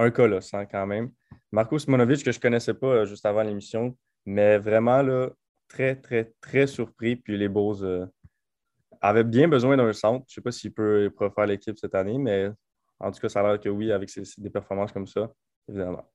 [0.00, 1.10] un colosse quand même.
[1.52, 5.28] Marco Simonovic, que je ne connaissais pas euh, juste avant l'émission, mais vraiment là,
[5.68, 7.16] très, très, très surpris.
[7.16, 8.06] Puis les Bulls euh,
[9.00, 10.24] avaient bien besoin d'un centre.
[10.28, 12.50] Je ne sais pas s'il peut, faire l'équipe cette année, mais
[12.98, 15.30] en tout cas, ça a l'air que oui, avec des performances comme ça,
[15.68, 16.10] évidemment.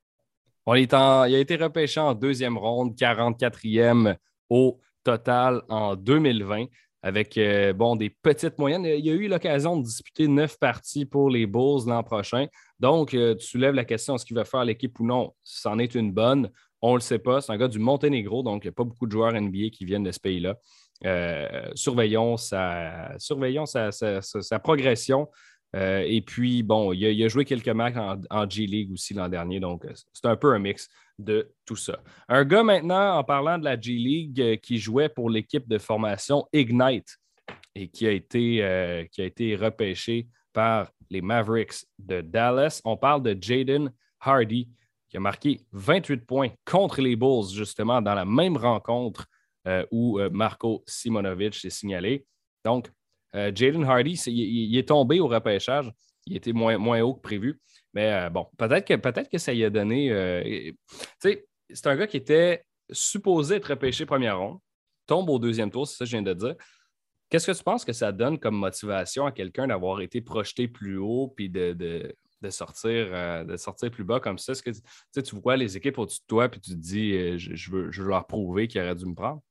[0.66, 4.16] On est en, il a été repêché en deuxième ronde, 44e
[4.50, 6.66] au total en 2020
[7.06, 8.84] avec euh, bon, des petites moyennes.
[8.84, 12.48] Il y a eu l'occasion de disputer neuf parties pour les Bulls l'an prochain.
[12.80, 15.32] Donc, euh, tu soulèves la question est-ce qu'il va faire l'équipe ou non?
[15.44, 16.50] C'en est une bonne.
[16.82, 17.42] On ne le sait pas.
[17.42, 19.86] C'est un gars du Monténégro, donc il n'y a pas beaucoup de joueurs NBA qui
[19.86, 20.56] viennent de ce pays-là.
[21.06, 23.92] Euh, surveillons sa, surveillons sa,
[24.64, 25.30] progression.
[25.76, 27.98] et puis, bon, il a, joué quelques matchs
[28.32, 32.00] en G-League aussi l'an dernier, donc c'est un peu un mix de tout ça.
[32.28, 36.48] Un gars maintenant, en parlant de la G-League, euh, qui jouait pour l'équipe de formation
[36.54, 37.18] Ignite
[37.74, 39.06] et qui a été, euh,
[39.60, 42.82] repêché par les Mavericks de Dallas.
[42.86, 44.70] On parle de Jaden Hardy,
[45.10, 49.26] qui a marqué 28 points contre les Bulls, justement, dans la même rencontre
[49.68, 52.26] euh, où Marco Simonovic s'est signalé.
[52.64, 52.90] Donc,
[53.34, 55.92] Jaden Hardy, il, est tombé au repêchage.
[56.26, 57.60] Il était moins haut que prévu.
[57.96, 60.12] Mais euh, bon, peut-être que, peut que ça y a donné.
[60.12, 60.76] Euh, tu
[61.20, 64.60] sais, c'est un gars qui était supposé être repêché première ronde,
[65.08, 66.56] tombe au deuxième tour, c'est ça que je viens de dire.
[67.30, 70.98] Qu'est-ce que tu penses que ça donne comme motivation à quelqu'un d'avoir été projeté plus
[70.98, 72.14] haut puis de,
[72.50, 74.52] sortir, euh, de sortir plus bas comme ça?
[74.52, 77.92] Est-ce que tu vois les équipes au-dessus de toi puis tu te dis je, veux,
[77.92, 79.42] je leur prouver qu'ils auraient dû me prendre?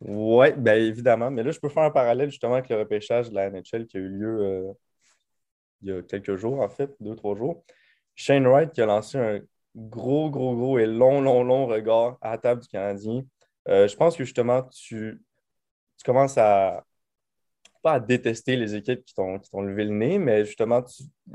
[0.00, 1.30] Oui, bien évidemment.
[1.30, 3.96] Mais là, je peux faire un parallèle justement avec le repêchage de la NHL qui
[3.96, 4.74] a eu lieu
[5.82, 7.64] il y a quelques jours, en fait, deux, trois jours.
[8.14, 9.40] Shane Wright qui a lancé un
[9.74, 13.22] gros, gros, gros et long, long, long regard à la table du Canadien.
[13.68, 15.22] Euh, je pense que justement, tu,
[15.96, 16.84] tu commences à
[17.82, 20.84] pas à détester les équipes qui t'ont levé le nez, mais justement,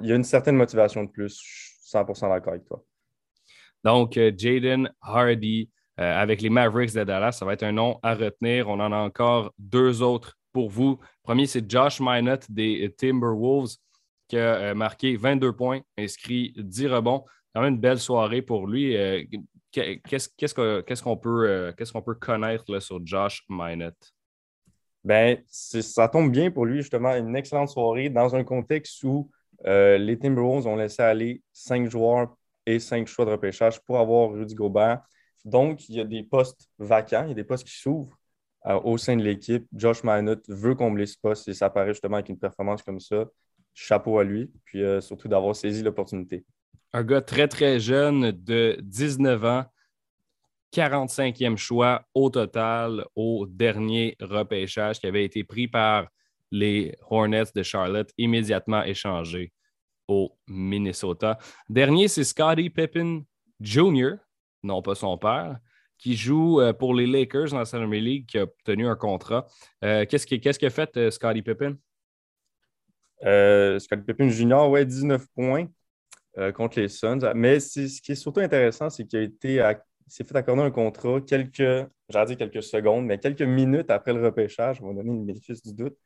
[0.01, 1.41] il y a une certaine motivation de plus.
[1.43, 2.81] Je suis 100% d'accord avec toi.
[3.83, 7.99] Donc, euh, Jaden Hardy euh, avec les Mavericks de Dallas, ça va être un nom
[8.01, 8.69] à retenir.
[8.69, 10.99] On en a encore deux autres pour vous.
[11.23, 13.75] premier, c'est Josh Minot des Timberwolves
[14.28, 17.26] qui a euh, marqué 22 points, inscrit 10 rebonds.
[17.54, 18.96] Quand même une belle soirée pour lui.
[18.96, 19.24] Euh,
[19.72, 20.54] qu'est-ce
[21.04, 23.92] qu'on peut, euh, peut, connaître sur Josh Minot?
[25.04, 29.32] Ben, ça tombe bien pour lui, justement, une excellente soirée dans un contexte où
[29.63, 32.36] les Timberwolves ont laissé aller cinq joueurs
[32.66, 35.02] et cinq choix de repêchage pour avoir Rudy Gobert.
[35.46, 38.18] Donc, il y a des postes vacants, il y a des postes qui s'ouvrent
[38.84, 39.66] au sein de l'équipe.
[39.74, 43.26] Josh Minot veut combler ce poste et ça paraît justement avec une performance comme ça
[43.78, 46.44] chapeau à lui, puis euh, surtout d'avoir saisi l'opportunité.
[46.94, 49.66] Un gars très, très jeune de 19 ans,
[50.74, 56.08] 45e choix au total au dernier repêchage qui avait été pris par
[56.52, 59.54] les Hornets de Charlotte, immédiatement échangé
[60.08, 61.38] au Minnesota.
[61.70, 63.22] Dernier, c'est Scottie Pippen
[63.62, 64.16] Jr.,
[64.63, 65.60] non pas son père,
[66.00, 69.46] qui joue euh, pour les Lakers dans la Summer League, qui a obtenu un contrat.
[69.84, 71.78] Euh, qu'est-ce qu'a fait Scottie Pippen?
[73.25, 75.67] Euh, Scott Pippen Junior, ouais, 19 points
[76.38, 77.19] euh, contre les Suns.
[77.36, 79.73] Mais ce qui est surtout intéressant, c'est qu'il a été
[80.08, 84.23] s'est fait accorder un contrat quelques, j'allais dire quelques secondes, mais quelques minutes après le
[84.23, 84.82] repêchage.
[84.82, 85.97] On va donner le bénéfice du doute.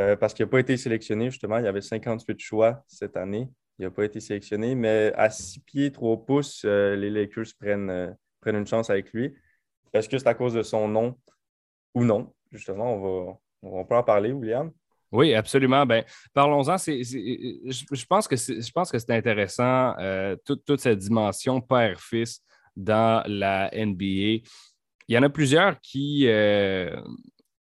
[0.00, 1.58] Euh, parce qu'il n'a pas été sélectionné, justement.
[1.58, 3.48] Il y avait 58 choix cette année.
[3.78, 8.56] Il n'a pas été sélectionné, mais à 6 pieds, 3 pouces, les Lakers prennent, prennent
[8.56, 9.34] une chance avec lui.
[9.92, 11.16] Est-ce que c'est à cause de son nom
[11.94, 12.32] ou non?
[12.50, 14.72] Justement, on va, on peut en parler, William.
[15.14, 15.86] Oui, absolument.
[15.86, 16.76] Ben, parlons-en.
[16.76, 22.40] Je, pense que c'est intéressant, euh, toute, cette dimension père-fils
[22.74, 24.42] dans la NBA.
[25.06, 27.00] Il y en a plusieurs qui, euh,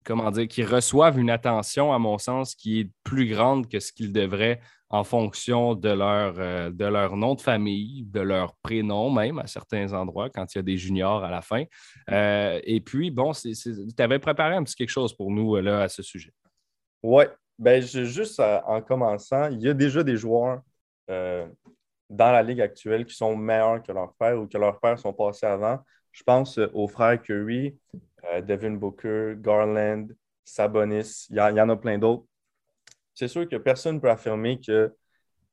[0.04, 3.92] comment dire, qui reçoivent une attention, à mon sens, qui est plus grande que ce
[3.92, 9.10] qu'ils devraient en fonction de leur, euh, de leur nom de famille, de leur prénom
[9.10, 11.64] même à certains endroits, quand il y a des juniors à la fin.
[12.12, 16.04] et puis, bon, tu avais préparé un petit quelque chose pour nous là, à ce
[16.04, 16.32] sujet.
[17.02, 17.24] Oui,
[17.58, 20.62] ben, juste en commençant, il y a déjà des joueurs
[21.10, 21.46] euh,
[22.08, 25.12] dans la ligue actuelle qui sont meilleurs que leurs pères ou que leurs pères sont
[25.12, 25.78] passés avant.
[26.12, 27.78] Je pense aux frères Curry,
[28.24, 30.08] euh, Devin Booker, Garland,
[30.44, 32.24] Sabonis, il y, en a plein d'autres.
[33.14, 34.94] C'est sûr que personne ne peut affirmer que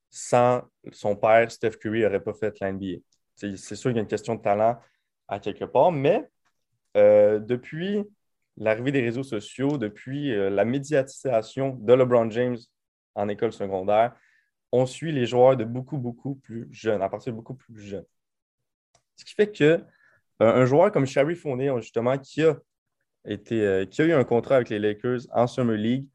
[0.09, 2.99] sans son père, Steph Curry n'aurait pas fait l'NBA.
[3.35, 4.79] C'est sûr qu'il y a une question de talent
[5.27, 6.27] à quelque part, mais
[6.95, 8.03] euh, depuis
[8.57, 12.57] l'arrivée des réseaux sociaux, depuis euh, la médiatisation de LeBron James
[13.15, 14.15] en école secondaire,
[14.71, 18.05] on suit les joueurs de beaucoup, beaucoup plus jeunes, à partir de beaucoup plus jeunes.
[19.15, 19.81] Ce qui fait que euh,
[20.39, 22.57] un joueur comme Sharif Fournier, justement, qui a,
[23.25, 26.07] été, euh, qui a eu un contrat avec les Lakers en Summer League,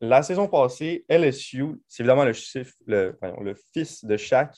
[0.00, 2.32] la saison passée, LSU, c'est évidemment le,
[3.42, 4.54] le, fils de Shaq,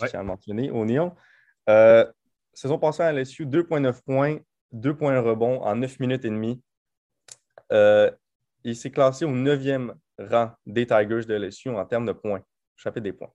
[0.00, 1.14] je tiens à mentionner, au néon.
[2.54, 4.38] saison passée à LSU, 2,9 points,
[4.72, 6.62] deux points de rebond en 9 minutes et demie.
[7.72, 8.10] Euh,
[8.64, 12.42] il s'est classé au neuvième rang des Tigers de LSU en termes de points,
[12.76, 13.32] chapitre des points.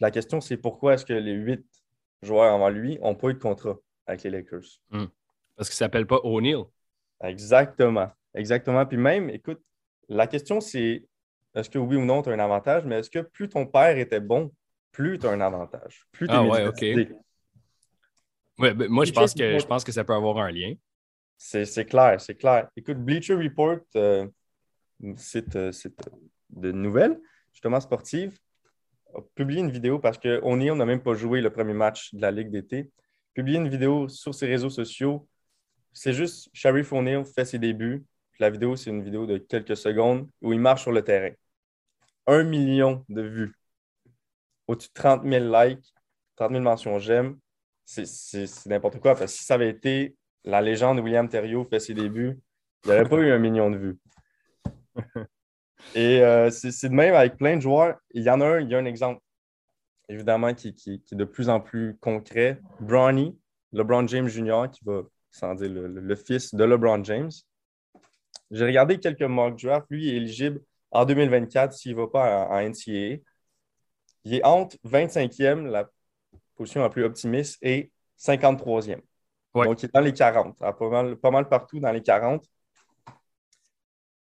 [0.00, 1.64] La question, c'est pourquoi est-ce que les huit
[2.22, 4.80] joueurs avant lui n'ont pas eu de contrat avec les Lakers?
[4.90, 5.06] Hmm.
[5.56, 6.64] Parce qu'il ne s'appelle pas O'Neal.
[7.22, 8.10] Exactement.
[8.34, 8.84] Exactement.
[8.84, 9.62] Puis même, écoute,
[10.08, 11.06] la question, c'est
[11.54, 13.96] est-ce que oui ou non, tu as un avantage, mais est-ce que plus ton père
[13.96, 14.52] était bon,
[14.90, 16.06] plus tu as un avantage?
[16.10, 16.84] Plus ah ouais, OK.
[18.58, 20.74] Ouais, ben, moi, je pense, que, je pense que ça peut avoir un lien.
[21.36, 22.68] C'est clair, c'est clair.
[22.76, 24.26] Écoute, Bleacher Report, euh,
[25.16, 25.72] site, euh,
[26.50, 27.20] de nouvelles,
[27.52, 28.38] justement sportive,
[29.14, 32.30] a publié une vidéo parce qu'on n'a même pas joué le premier match de la
[32.30, 32.90] Ligue d'été.
[33.34, 35.28] Publié une vidéo sur ses réseaux sociaux.
[35.92, 38.04] C'est juste Sharif O'Neal fait ses débuts.
[38.40, 41.30] la vidéo, c'est une vidéo de quelques secondes où il marche sur le terrain.
[42.26, 43.56] Un million de vues.
[44.66, 45.94] Au-dessus de 30 000 likes,
[46.36, 47.38] 30 000 mentions j'aime.
[47.84, 49.14] C'est n'importe quoi.
[49.14, 52.38] Parce que si ça avait été la légende William Thériault fait ses débuts,
[52.84, 53.98] il n'y aurait pas eu un million de vues.
[55.94, 57.98] Et euh, c'est de même avec plein de joueurs.
[58.12, 59.20] Il y en a un, il y a un exemple,
[60.08, 62.60] évidemment, qui, est de plus en plus concret.
[62.80, 63.38] Bronny,
[63.72, 67.30] LeBron James Jr., qui va, sans dire le, fils de LeBron James.
[68.50, 69.86] J'ai regardé quelques mock drafts.
[69.90, 73.18] Lui est éligible en 2024 s'il ne va pas en, NCAA.
[74.24, 75.90] Il est entre 25e, la
[76.54, 79.00] position la plus optimiste, et 53e.
[79.54, 82.44] Donc, il est dans les 40, pas mal, pas mal partout dans les 40.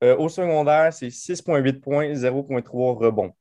[0.05, 3.33] Euh, au secondaire, c'est 6,8 points, 0,3 rebonds.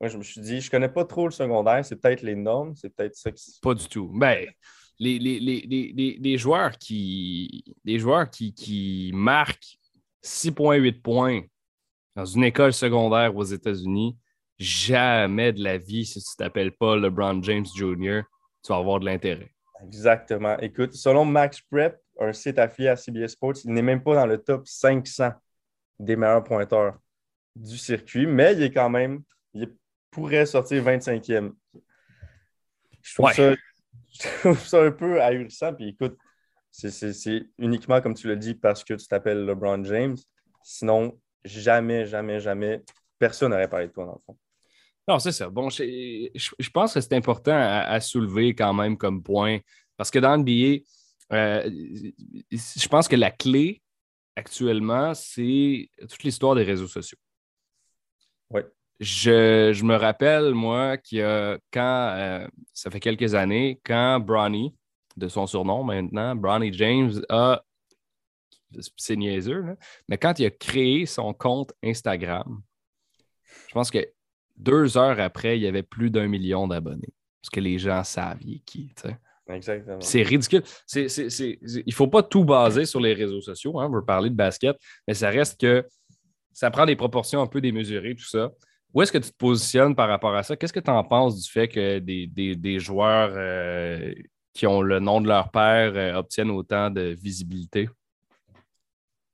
[0.00, 2.34] Moi, je me suis dit, je ne connais pas trop le secondaire, c'est peut-être les
[2.34, 3.58] normes, c'est peut-être ça qui.
[3.62, 4.10] Pas du tout.
[4.14, 4.46] Ben,
[4.98, 9.78] les, les, joueurs qui, les joueurs qui, qui marquent
[10.24, 11.42] 6,8 points
[12.14, 14.16] dans une école secondaire aux États-Unis,
[14.62, 18.22] jamais de la vie, si tu ne t'appelles pas LeBron James Jr.,
[18.62, 19.52] tu vas avoir de l'intérêt.
[19.84, 20.56] Exactement.
[20.58, 24.26] Écoute, selon Max Prep, un site affilié à CBS Sports, il n'est même pas dans
[24.26, 25.32] le top 500
[25.98, 26.98] des meilleurs pointeurs
[27.56, 29.22] du circuit, mais il est quand même,
[29.54, 29.74] il
[30.10, 31.52] pourrait sortir 25e.
[33.02, 33.14] Je
[34.38, 35.74] trouve, ça, un peu ahurissant.
[35.74, 36.16] Puis écoute,
[36.70, 40.16] c'est uniquement, comme tu l'as dit, parce que tu t'appelles LeBron James.
[40.62, 42.82] Sinon, jamais, jamais, jamais,
[43.18, 44.38] personne n'aurait parlé de toi, dans le fond.
[45.08, 45.50] Non, c'est ça.
[45.50, 49.58] Bon, je, pense que c'est important à, soulever quand même comme point,
[49.96, 50.84] parce que dans le billet,
[51.32, 51.68] euh,
[52.50, 53.82] je pense que la clé
[54.36, 57.18] actuellement, c'est toute l'histoire des réseaux sociaux.
[58.50, 58.62] Oui.
[59.00, 64.74] Je, me rappelle, moi, qu'il y a quand, euh, ça fait quelques années, quand Bronny,
[65.16, 67.64] de son surnom maintenant, Bronny James, a,
[68.96, 69.76] c'est niaiseux,
[70.08, 72.62] mais quand il a créé son compte Instagram,
[73.68, 73.98] je pense que
[74.62, 77.12] deux heures après, il y avait plus d'un million d'abonnés.
[77.42, 79.16] Parce que les gens savaient qui, tu sais.
[79.48, 80.00] Exactement.
[80.00, 80.62] C'est ridicule.
[80.94, 83.78] il ne faut pas tout baser sur les réseaux sociaux.
[83.80, 85.84] Hein, on veut parler de basket, mais ça reste que
[86.52, 88.50] ça prend des proportions un peu démesurées, tout ça.
[88.94, 90.56] Où est-ce que tu te positionnes par rapport à ça?
[90.56, 94.14] Qu'est-ce que tu en penses du fait que des, joueurs euh,
[94.52, 97.88] qui ont le nom de leur père euh, obtiennent autant de visibilité?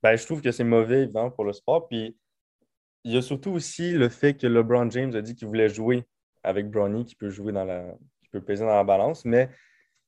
[0.01, 1.89] Ben, je trouve que c'est mauvais évidemment, pour le sport.
[1.89, 2.15] Puis
[3.03, 6.05] il y a surtout aussi le fait que LeBron James a dit qu'il voulait jouer
[6.43, 7.95] avec Bronny, qui peut jouer dans la.
[8.21, 9.25] qui peut peser dans la balance.
[9.25, 9.49] Mais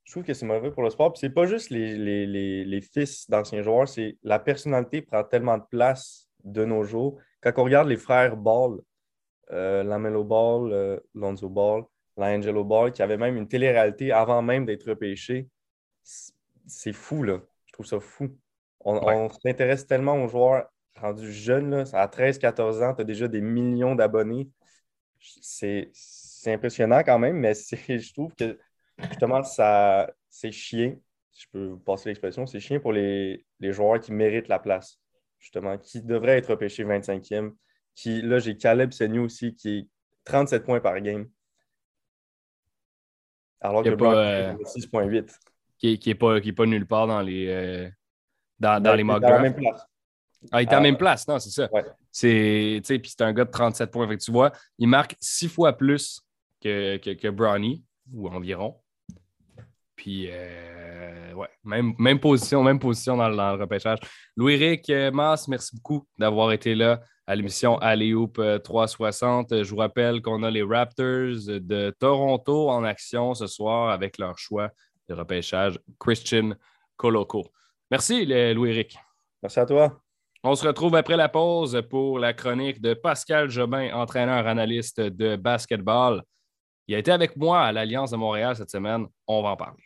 [0.03, 1.13] je trouve que c'est mauvais pour le sport.
[1.13, 6.27] Puis c'est pas juste les, fils d'anciens joueurs, c'est la personnalité prend tellement de place
[6.43, 7.17] de nos jours.
[7.41, 8.79] Quand on regarde les frères Ball,
[9.51, 11.83] euh, Lamelo Ball, euh, Lonzo Ball,
[12.17, 15.47] L'Angelo Ball, qui avait même une télé-réalité avant même d'être repêché,
[16.03, 17.41] c'est fou, là.
[17.65, 18.37] Je trouve ça fou.
[18.83, 20.65] On, s'intéresse tellement aux joueurs
[20.99, 21.83] rendus jeunes, là.
[21.93, 24.49] à 13-14 ans, tu as déjà des millions d'abonnés.
[25.19, 25.91] C'est
[26.45, 27.53] impressionnant quand même, mais
[27.89, 28.57] je trouve que
[29.09, 30.95] justement, ça, c'est chien,
[31.31, 34.99] si je peux vous passer l'expression, c'est chien pour les, joueurs qui méritent la place,
[35.39, 37.53] justement, qui devraient être repêchés 25e.
[37.93, 39.87] Qui, là, j'ai Caleb Senyu aussi, qui est
[40.23, 41.29] 37 points par game.
[43.59, 45.03] Alors que 6.8.
[45.03, 45.27] Euh,
[45.77, 47.89] qui n'est pas, pas nulle part dans les, euh,
[48.59, 49.59] dans, dans les mock drafts.
[50.51, 51.69] Ah, il est à la même place, non, c'est ça.
[52.11, 54.17] C'est, puis c'est un gars de 37 points.
[54.17, 56.21] tu vois, il marque six fois plus
[56.61, 58.75] que, que, que Brownie, ou environ.
[59.95, 63.99] Puis, euh, ouais, même, même, position, même position dans, le repêchage.
[64.35, 69.51] Louis-Ric euh, Mass, merci beaucoup d'avoir été là à l'émission 360.
[69.51, 74.17] Euh, Je vous rappelle qu'on a les Raptors de Toronto en action ce soir avec
[74.17, 74.71] leur choix
[75.07, 76.53] de repêchage Christian
[76.97, 77.51] Coloco.
[77.91, 78.97] Merci, Louis-Ric.
[79.43, 80.01] Merci à toi.
[80.43, 86.23] On se retrouve après la pause pour la chronique de Pascal Jobin, entraîneur-analyste de basketball.
[86.87, 89.05] Il a été avec moi à l'Alliance de Montréal cette semaine.
[89.27, 89.83] On va en parler.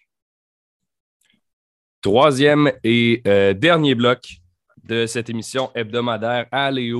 [2.01, 4.37] Troisième et euh, dernier bloc
[4.81, 6.91] de cette émission hebdomadaire Alley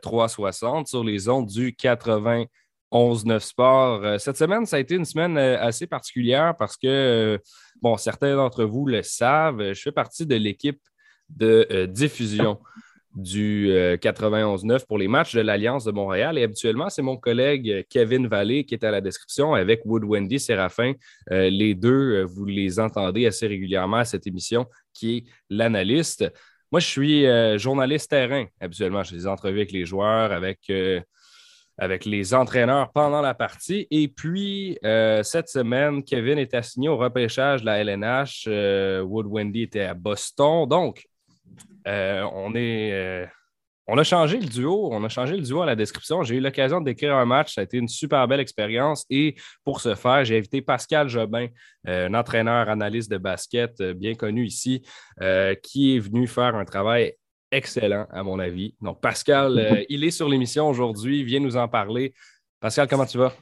[0.00, 2.46] 360 sur les ondes du 93.9
[2.92, 4.20] 11-9 Sports.
[4.20, 7.40] Cette semaine, ça a été une semaine assez particulière parce que,
[7.80, 10.80] bon, certains d'entre vous le savent, je fais partie de l'équipe
[11.28, 12.58] de diffusion
[13.14, 13.68] du
[14.00, 16.38] 91-9 euh, pour les matchs de l'Alliance de Montréal.
[16.38, 20.38] Et habituellement, c'est mon collègue Kevin Vallée qui est à la description avec Wood Wendy
[20.38, 20.92] Séraphin.
[21.30, 26.32] Euh, les deux, euh, vous les entendez assez régulièrement à cette émission qui est l'analyste.
[26.72, 28.44] Moi, je suis journaliste terrain.
[28.60, 30.70] Habituellement, je fais des entrevues avec les joueurs, avec,
[31.78, 33.88] avec les entraîneurs pendant la partie.
[33.90, 34.78] Et puis,
[35.24, 38.46] cette semaine, Kevin est assigné au repêchage de la LNH.
[39.02, 40.68] Wood Wendy était à Boston.
[40.68, 41.09] Donc,
[41.86, 42.92] euh, on est.
[42.92, 43.26] Euh,
[43.92, 46.22] on a changé le duo, on a changé le duo à la description.
[46.22, 49.04] J'ai eu l'occasion d'écrire un match, ça a été une super belle expérience.
[49.10, 49.34] Et
[49.64, 51.48] pour ce faire, j'ai invité Pascal Jobin,
[51.88, 54.82] euh, un entraîneur analyste de basket bien connu ici,
[55.64, 57.14] qui est venu faire un travail
[57.50, 58.76] excellent, à mon avis.
[58.80, 62.14] Donc, Pascal, il est sur l'émission aujourd'hui, vient nous en parler.
[62.60, 63.32] Pascal, comment tu vas?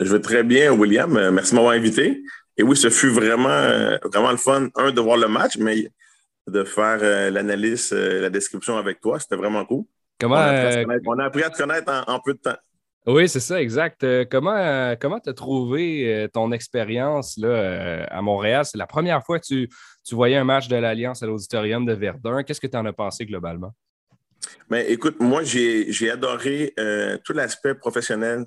[0.00, 1.12] Je vais très bien, William.
[1.30, 2.22] Merci de m'avoir invité.
[2.56, 5.86] Et oui, ce fut vraiment, vraiment le fun, un, de voir le match, mais
[6.46, 9.18] de faire euh, l'analyse, euh, la description avec toi.
[9.18, 9.84] C'était vraiment cool.
[10.18, 12.56] Comment, on, a appris à te connaître en, peu de temps.
[13.06, 14.02] Oui, c'est ça, exact.
[14.02, 18.64] Euh, comment comment tu as trouvé ton expérience là, à Montréal?
[18.64, 19.68] C'est la première fois que tu,
[20.04, 22.42] tu voyais un match de l'Alliance à l'Auditorium de Verdun.
[22.42, 23.74] Qu'est-ce que tu en as pensé globalement?
[24.70, 26.74] Ben, écoute, moi, j'ai adoré
[27.22, 28.46] tout l'aspect professionnel,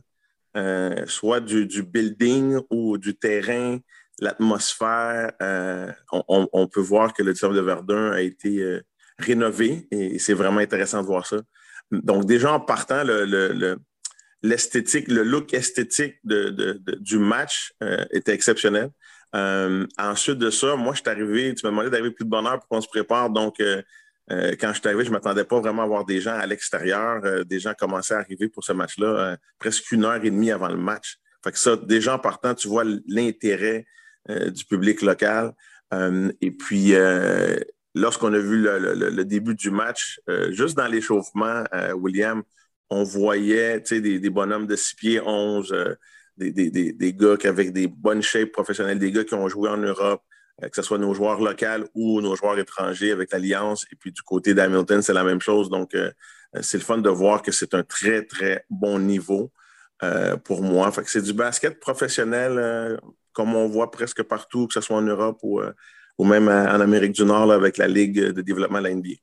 [1.05, 3.77] soit du, du, building ou du terrain,
[4.21, 8.81] l'atmosphère, euh, on, peut voir que le diable de Verdun a été euh,
[9.17, 11.37] rénové et c'est vraiment intéressant de voir ça.
[11.91, 13.03] Donc, déjà en partant,
[14.43, 18.89] l'esthétique, le, look esthétique du match euh, était exceptionnel.
[19.33, 22.59] ensuite de ça, moi, je suis arrivé, tu m'as demandé d'arriver plus de bonne heure
[22.59, 23.29] pour qu'on se prépare.
[23.29, 23.61] Donc,
[24.29, 27.45] quand je suis arrivé, je ne m'attendais pas vraiment à voir des gens à l'extérieur.
[27.45, 30.77] des gens commençaient à arriver pour ce match-là presque une heure et demie avant le
[30.77, 31.19] match.
[31.43, 33.98] Fait que ça, déjà en partant, tu vois l'intérêt euh,
[34.29, 35.53] du public local.
[35.93, 37.57] Euh, et puis, euh,
[37.95, 40.19] lorsqu'on a vu le, début du match,
[40.49, 41.63] juste dans l'échauffement,
[41.95, 42.43] William,
[42.89, 45.75] on voyait des, des, bonhommes de 6 pieds 11,
[46.37, 49.77] des, des, des, gars avec des bonnes shapes professionnelles, des gars qui ont joué en
[49.77, 50.23] Europe,
[50.61, 53.85] que ce soit nos joueurs locaux ou nos joueurs étrangers avec l'Alliance.
[53.91, 55.69] Et puis du côté d'Hamilton, c'est la même chose.
[55.69, 55.95] Donc,
[56.61, 59.51] c'est le fun de voir que c'est un très, très bon niveau
[60.43, 60.91] pour moi.
[60.91, 62.99] Que c'est du basket professionnel
[63.39, 65.71] comme on voit presque partout, que ce soit en Europe ou, euh,
[66.17, 69.15] ou même en Amérique du Nord avec la Ligue de développement de la NBA.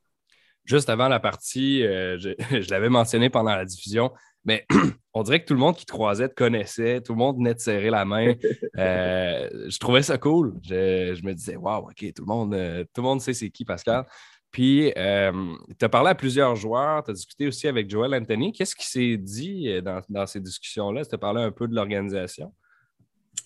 [0.65, 4.11] Juste avant la partie, euh, je, l'avais mentionné pendant la diffusion,
[4.47, 4.65] mais
[5.13, 7.53] on dirait que tout le monde qui te croisait te connaissait, tout le monde venait
[7.53, 8.33] de serrer la main.
[8.79, 10.55] Euh, je trouvais ça cool.
[10.63, 12.51] Je, me disais, waouh, OK, tout le monde,
[12.93, 14.05] tout le monde sait c'est qui, Pascal.
[14.51, 18.53] Puis, tu as parlé à plusieurs joueurs, tu as discuté aussi avec Joel Anthony.
[18.53, 21.07] Qu'est-ce qui s'est dit dans, dans ces discussions-là?
[21.07, 22.53] Tu as parlé un peu de l'organisation?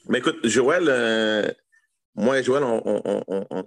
[0.08, 1.48] Mais écoute, Joël, euh,
[2.14, 2.64] moi et Joël,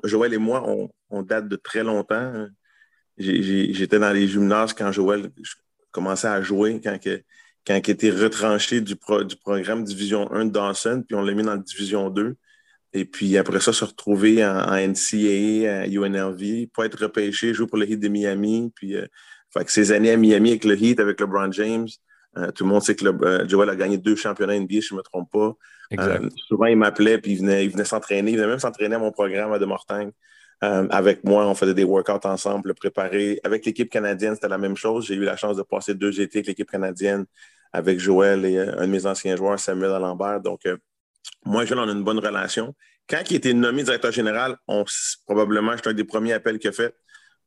[0.03, 0.63] Joël et moi,
[1.09, 2.47] on, date de très longtemps.
[3.17, 5.29] J'étais dans les gymnases quand Joël
[5.91, 11.21] commençait à jouer, quand, il était retranché du, programme Division 1 de Dawson, puis on
[11.21, 12.35] l'a mis dans la Division 2.
[12.95, 17.77] Et puis après ça, se retrouver en, NCAA, à UNLV, pas être repêché, jouer pour
[17.77, 18.71] le Heat de Miami.
[18.75, 19.05] Puis, euh,
[19.91, 21.87] années à Miami avec le Heat, avec LeBron James,
[22.37, 24.93] euh, tout le monde sait que le, Joel a gagné deux championnats NBA, si je
[24.93, 25.55] ne me trompe pas.
[25.99, 28.31] Euh, souvent, il m'appelait, puis il venait, il venait s'entraîner.
[28.31, 30.11] Il venait même s'entraîner à mon programme à De Mortagne.
[30.63, 33.39] Euh, avec moi, on faisait des workouts ensemble, le préparer.
[33.43, 35.05] Avec l'équipe canadienne, c'était la même chose.
[35.05, 37.25] J'ai eu la chance de passer deux étés avec l'équipe canadienne,
[37.71, 40.39] avec Joël et un de mes anciens joueurs, Samuel Alembert.
[40.41, 40.61] Donc,
[41.45, 42.73] moi et Joël, on a une bonne relation.
[43.09, 44.85] Quand il était nommé directeur général, on,
[45.25, 46.95] probablement, j'étais un des premiers appels qu'il a fait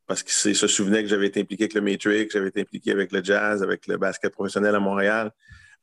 [0.07, 3.13] parce qu'il se souvenait que j'avais été impliqué avec le Matrix, j'avais été impliqué avec
[3.13, 5.33] le jazz, avec le basket professionnel à Montréal,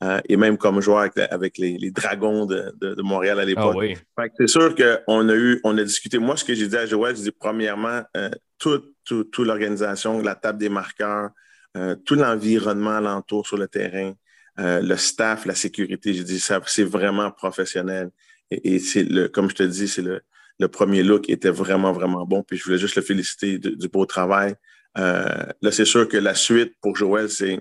[0.02, 3.76] euh, et même comme joueur avec, les, Dragons de, Montréal à l'époque.
[4.16, 6.18] Ah c'est sûr qu'on a eu, on a discuté.
[6.18, 10.58] Moi, ce que j'ai dit à Joël, j'ai dit premièrement, euh, toute, l'organisation, la table
[10.58, 11.30] des marqueurs,
[11.76, 14.14] euh, tout l'environnement alentour sur le terrain,
[14.56, 18.10] le staff, la sécurité, j'ai dit ça, c'est vraiment professionnel.
[18.50, 20.22] Et, et c'est le, comme je te dis, c'est le,
[20.58, 22.42] le premier look était vraiment, vraiment bon.
[22.42, 24.54] Puis je voulais juste le féliciter du beau travail.
[24.98, 27.60] Euh, là, c'est sûr que la suite pour Joël, c'est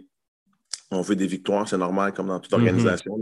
[0.91, 2.55] on veut des victoires, c'est normal comme dans toute mm-hmm.
[2.55, 3.17] organisation.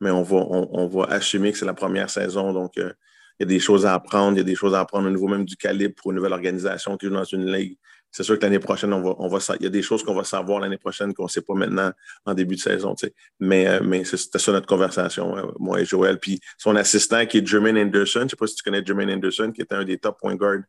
[0.00, 2.54] Mais on va, on, va assumer que c'est la première saison.
[2.54, 2.90] Donc, euh,
[3.38, 5.10] il y a des choses à apprendre, il y a des choses à apprendre au
[5.10, 7.76] niveau même du calibre pour une nouvelle organisation qui joue dans une ligue
[8.10, 10.14] c'est sûr que l'année prochaine, on va, on va, il y a des choses qu'on
[10.14, 11.92] va savoir l'année prochaine qu'on ne sait pas maintenant
[12.24, 12.94] en début de saison.
[13.38, 16.18] Mais, euh, mais c'était ça notre conversation, euh, moi et Joël.
[16.18, 19.10] Puis son assistant qui est Jermaine Anderson, je ne sais pas si tu connais Jermaine
[19.10, 20.62] Anderson, qui était un des top point guards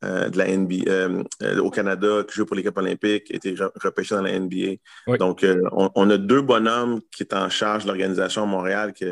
[0.00, 1.24] de la NBA
[1.60, 4.76] au Canada, qui joue pour l'équipe olympique, a été repêché dans la NBA.
[5.18, 9.06] Donc, on, a deux bonhommes qui sont en charge de l'organisation à Montréal, qui,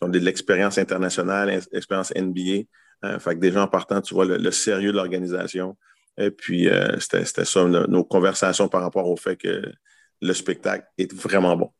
[0.00, 3.18] ont de l'expérience internationale, expérience NBA.
[3.18, 5.76] fait que déjà en partant, tu vois le, sérieux de l'organisation.
[6.18, 9.72] Et puis, c'était ça, nos conversations par rapport au fait que
[10.20, 11.72] le spectacle est vraiment bon.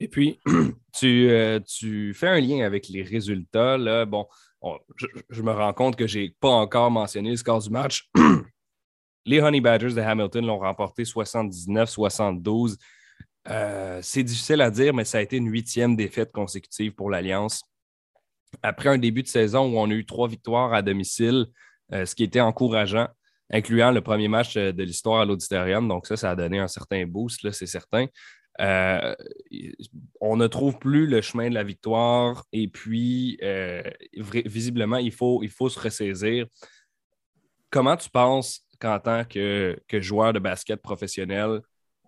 [0.00, 0.40] Et puis,
[0.92, 1.30] tu,
[1.66, 3.78] tu, fais un lien avec les résultats.
[3.78, 4.04] Là.
[4.04, 4.26] Bon,
[5.30, 8.10] je, me rends compte que je n'ai pas encore mentionné le score du match.
[9.26, 12.76] les Honey Badgers de Hamilton l'ont remporté 79-72.
[13.48, 17.62] Euh, c'est difficile à dire, mais ça a été une huitième défaite consécutive pour l'Alliance.
[18.62, 21.46] Après un début de saison où on a eu trois victoires à domicile,
[21.92, 23.08] euh, ce qui était encourageant,
[23.50, 25.88] incluant le premier match euh, de l'histoire à l'auditorium.
[25.88, 28.06] Donc, ça, ça a donné un certain boost, c'est certain.
[28.60, 29.14] Euh,
[30.20, 33.82] on ne trouve plus le chemin de la victoire et puis, euh,
[34.14, 36.46] visiblement, il faut, il faut se ressaisir.
[37.70, 41.60] Comment tu penses qu'en tant que, joueur de basket professionnel,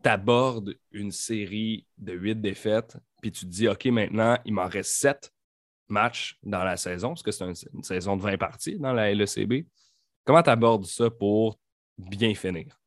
[0.03, 4.69] tu abordes une série de huit défaites, puis tu te dis, OK, maintenant, il m'en
[4.69, 5.33] reste sept
[5.89, 9.67] matchs dans la saison, parce que c'est une, saison de 20 parties dans la LECB.
[10.29, 11.59] Comment tu abordes ça pour
[11.97, 12.79] bien finir?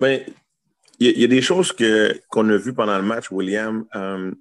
[0.00, 0.24] Bien,
[0.98, 1.72] il y, a des choses
[2.28, 3.86] qu'on a vues pendant le match, William.
[3.94, 4.32] Euh,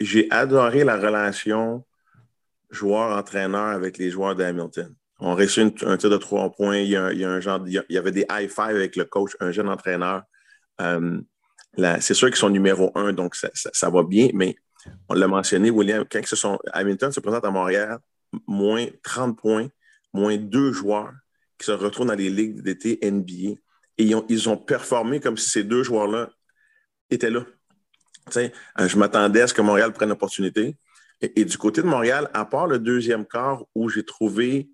[0.00, 1.86] j'ai adoré la relation
[2.70, 4.92] joueur-entraîneur avec les joueurs d'Hamilton.
[5.20, 6.78] On reçu un tir de trois points.
[6.78, 9.68] Il y, a, un genre, il y avait des high-five avec le coach, un jeune
[9.68, 10.24] entraîneur.
[10.80, 11.20] Euh,
[12.00, 14.56] c'est sûr qu'ils sont numéro un, donc ça, va bien, mais
[15.08, 18.00] on l'a mentionné, William, quand sont, Hamilton se présente à Montréal,
[18.48, 19.68] moins 30 points,
[20.12, 21.12] moins deux joueurs
[21.60, 23.60] qui se retrouvent dans les ligues d'été NBA
[23.98, 26.30] et ils ont, performé comme si ces deux joueurs-là
[27.10, 27.44] étaient là.
[28.34, 28.48] Euh,
[28.88, 30.76] je m'attendais à ce que Montréal prenne l'opportunité.
[31.20, 34.70] Et, du côté de Montréal, à part le deuxième quart où j'ai trouvé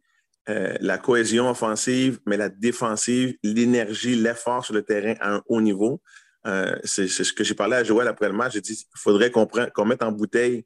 [0.49, 5.61] euh, la cohésion offensive, mais la défensive, l'énergie, l'effort sur le terrain à un haut
[5.61, 6.01] niveau,
[6.47, 8.53] euh, c'est ce que j'ai parlé à Joël après le match.
[8.53, 10.65] J'ai dit il faudrait qu'on mette en bouteille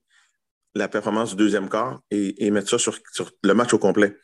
[0.75, 2.95] la performance du deuxième quart et, mettre ça sur,
[3.43, 4.15] le match au complet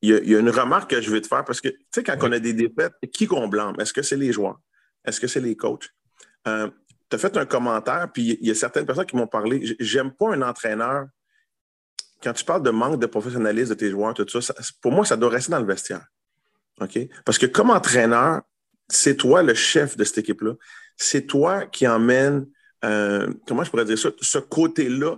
[0.00, 2.16] il y, a, une remarque que je vais te faire parce que, tu sais, quand
[2.20, 3.74] on a des défaites, qui qu'on blâme?
[3.80, 4.60] Est-ce que c'est les joueurs?
[5.04, 5.88] Est-ce que c'est les coachs?
[6.46, 6.68] Euh,
[7.10, 9.76] tu as fait un commentaire, puis il y a certaines personnes qui m'ont parlé.
[9.80, 11.06] J'aime pas un entraîneur.
[12.22, 15.16] Quand tu parles de manque de professionnalisme de tes joueurs, tout ça, pour moi, ça
[15.16, 16.06] doit rester dans le vestiaire.
[16.80, 16.98] OK?
[17.24, 18.42] Parce que comme entraîneur,
[18.88, 20.52] c'est toi le chef de cette équipe-là.
[20.96, 22.46] C'est toi qui emmène,
[22.84, 25.16] euh, comment je pourrais dire ça, ce côté-là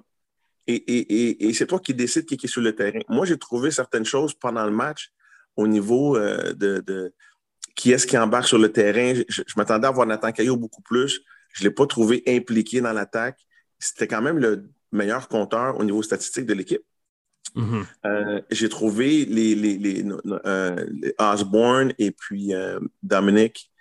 [0.75, 3.01] et, c'est toi qui décides qui est sur le terrain.
[3.09, 5.13] Moi, j'ai trouvé certaines choses pendant le match
[5.57, 7.13] au niveau euh, de,
[7.77, 9.21] qui est-ce qui embarque sur le terrain.
[9.29, 11.21] Je, m'attendais à voir Nathan Caillot beaucoup plus.
[11.53, 13.39] Je ne l'ai pas trouvé impliqué dans l'attaque.
[13.79, 16.83] C'était quand même le meilleur compteur au niveau statistique de l'équipe.
[17.57, 17.85] Mm-hmm.
[18.07, 20.05] Euh, j'ai trouvé les, les,
[20.47, 20.87] euh,
[21.19, 22.53] Osborne et puis
[23.03, 23.73] Dominic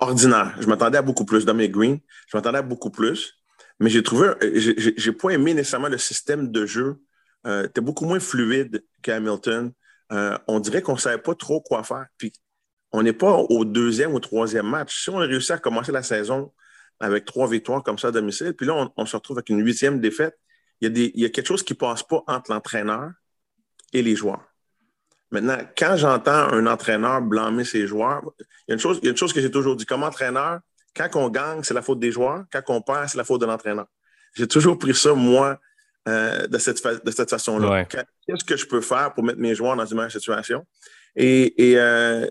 [0.00, 0.56] ordinaires.
[0.60, 1.44] Je m'attendais à beaucoup plus.
[1.44, 3.39] Dominic Green, je m'attendais à beaucoup plus.
[3.80, 7.00] Mais j'ai trouvé, euh, j'ai pas aimé nécessairement le système de jeu.
[7.46, 9.72] Euh, tu beaucoup moins fluide qu'Hamilton.
[10.12, 12.06] Euh, on dirait qu'on ne savait pas trop quoi faire.
[12.18, 12.32] Puis
[12.92, 15.04] on n'est pas au deuxième ou troisième match.
[15.04, 16.52] Si on a réussi à commencer la saison
[16.98, 20.00] avec trois victoires comme ça à domicile, puis là, on, se retrouve avec une huitième
[20.00, 20.38] défaite,
[20.82, 23.12] il y, a y a quelque chose qui ne passe pas entre l'entraîneur
[23.92, 24.44] et les joueurs.
[25.30, 29.08] Maintenant, quand j'entends un entraîneur blâmer ses joueurs, il y a une chose, il y
[29.08, 29.86] a une chose que j'ai toujours dit.
[29.86, 30.60] Comme entraîneur,
[30.96, 32.44] quand on gagne, c'est la faute des joueurs.
[32.52, 33.86] Quand on perd, c'est la faute de l'entraîneur.
[34.34, 35.58] J'ai toujours pris ça, moi,
[36.08, 37.84] euh, de cette, de cette façon-là.
[37.84, 40.66] Qu'est-ce que je peux faire pour mettre mes joueurs dans une meilleure situation?
[41.16, 42.26] Et, et euh,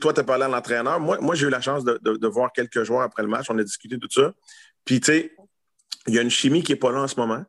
[0.00, 0.98] toi, tu as parlé à l'entraîneur.
[1.00, 3.46] Moi, moi j'ai eu la chance de, voir quelques joueurs après le match.
[3.50, 4.32] On a discuté de tout ça.
[4.84, 5.36] Puis, tu sais,
[6.06, 7.44] il y a une chimie qui n'est pas là en ce moment.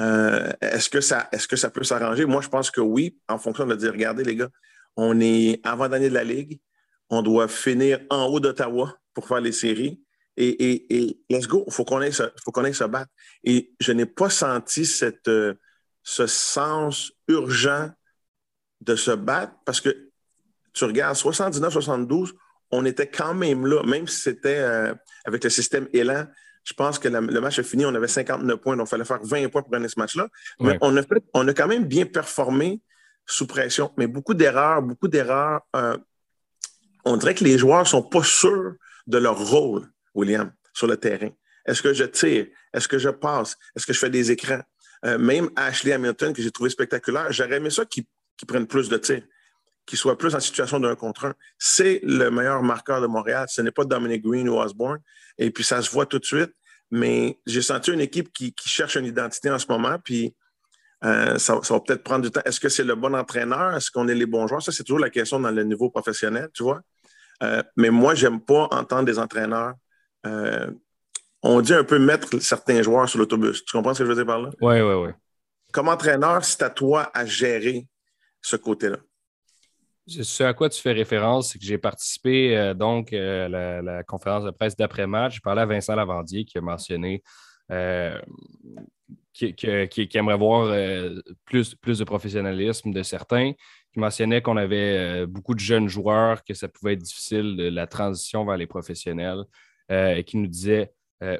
[0.00, 2.24] Euh, est-ce, que ça, est-ce que ça peut s'arranger?
[2.24, 4.48] Moi, je pense que oui, en fonction de dire, regardez, les gars,
[4.96, 6.60] on est avant-dernier de la Ligue.
[7.10, 10.00] On doit finir en haut d'Ottawa pour faire les séries.
[10.36, 13.10] Et, let's go, il faut qu'on aille, se battre.
[13.44, 15.54] Et je n'ai pas senti cette, euh,
[16.02, 17.90] ce sens urgent
[18.80, 20.10] de se battre parce que
[20.72, 22.32] tu regardes 79-72,
[22.70, 26.26] on était quand même là, même si c'était euh, avec le système Élan.
[26.62, 29.20] Je pense que le match a fini, on avait 59 points, donc il fallait faire
[29.22, 30.28] 20 points pour gagner ce match-là.
[30.60, 31.02] Mais on a,
[31.34, 32.80] on a quand même bien performé
[33.26, 35.62] sous pression, mais beaucoup d'erreurs, beaucoup d'erreurs.
[35.74, 35.96] Euh,
[37.04, 38.74] on dirait que les joueurs ne sont pas sûrs
[39.06, 39.88] de leur rôle.
[40.14, 41.30] William, sur le terrain?
[41.66, 42.46] Est-ce que je tire?
[42.72, 43.56] Est-ce que je passe?
[43.76, 44.62] Est-ce que je fais des écrans?
[45.04, 48.04] Euh, même Ashley Hamilton, que j'ai trouvé spectaculaire, j'aurais aimé ça qu'il
[48.46, 49.22] prenne plus de tirs,
[49.86, 51.34] qu'il soit plus en situation d'un contre un.
[51.58, 53.46] C'est le meilleur marqueur de Montréal.
[53.48, 55.00] Ce n'est pas Dominic Green ou Osborne.
[55.38, 56.52] Et puis, ça se voit tout de suite.
[56.90, 59.96] Mais j'ai senti une équipe qui, cherche une identité en ce moment.
[60.02, 60.34] Puis,
[61.02, 62.42] Euh, ça, va peut-être prendre du temps.
[62.44, 63.74] Est-ce que c'est le bon entraîneur?
[63.74, 64.62] Est-ce qu'on est les bons joueurs?
[64.62, 66.82] Ça, c'est toujours la question dans le niveau professionnel, tu vois.
[67.42, 69.74] Euh, mais moi, j'aime pas entendre des entraîneurs.
[70.26, 70.70] Euh,
[71.42, 73.64] on dit un peu mettre certains joueurs sur l'autobus.
[73.64, 74.50] Tu comprends ce que je veux dire par là?
[74.60, 75.10] Oui, oui, oui.
[75.72, 77.86] Comme entraîneur, c'est à toi à gérer
[78.42, 78.98] ce côté-là.
[80.06, 84.50] Ce à quoi tu fais référence, c'est que j'ai participé donc à la, conférence de
[84.50, 85.34] presse d'après-match.
[85.34, 87.22] J'ai parlé à Vincent Lavandier qui a mentionné
[89.32, 93.52] qui, aimerait voir euh, plus, plus de professionnalisme de certains,
[93.92, 97.68] qui mentionnaient qu'on avait euh, beaucoup de jeunes joueurs, que ça pouvait être difficile de
[97.68, 99.44] la transition vers les professionnels,
[99.90, 100.92] euh, qui nous disait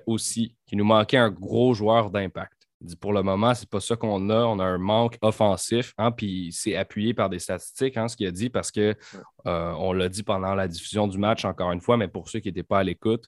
[0.06, 2.68] aussi qu'il nous manquait un gros joueur d'impact.
[3.00, 4.44] Pour le moment, ce n'est pas ça qu'on a.
[4.44, 8.26] On a un manque offensif, hein, puis c'est appuyé par des statistiques, hein, ce qu'il
[8.26, 8.94] a dit, parce que
[9.46, 12.48] on l'a dit pendant la diffusion du match, encore une fois, mais pour ceux qui
[12.48, 13.24] n'étaient pas à l'écoute,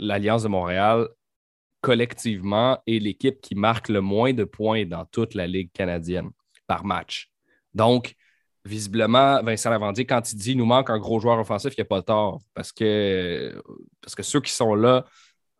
[0.00, 1.06] l'Alliance de Montréal
[1.84, 6.30] collectivement est l'équipe qui marque le moins de points dans toute la Ligue canadienne
[6.66, 7.30] par match.
[7.74, 8.14] Donc,
[8.64, 11.86] visiblement, Vincent Lavandier, quand il dit nous manque un gros joueur offensif, il n'y a
[11.86, 12.40] pas tort.
[12.54, 13.62] Parce que,
[14.00, 15.04] parce que ceux qui sont là,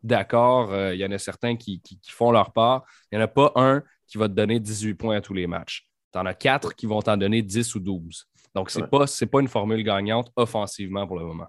[0.03, 2.85] d'accord, euh, il y en a certains qui, font leur part.
[3.11, 5.47] Il n'y en a pas un qui va te donner 18 points à tous les
[5.47, 5.87] matchs.
[6.13, 8.27] Tu en as quatre qui vont t'en donner 10 ou 12.
[8.55, 11.49] Donc, ce n'est pas, pas une formule gagnante offensivement pour le moment.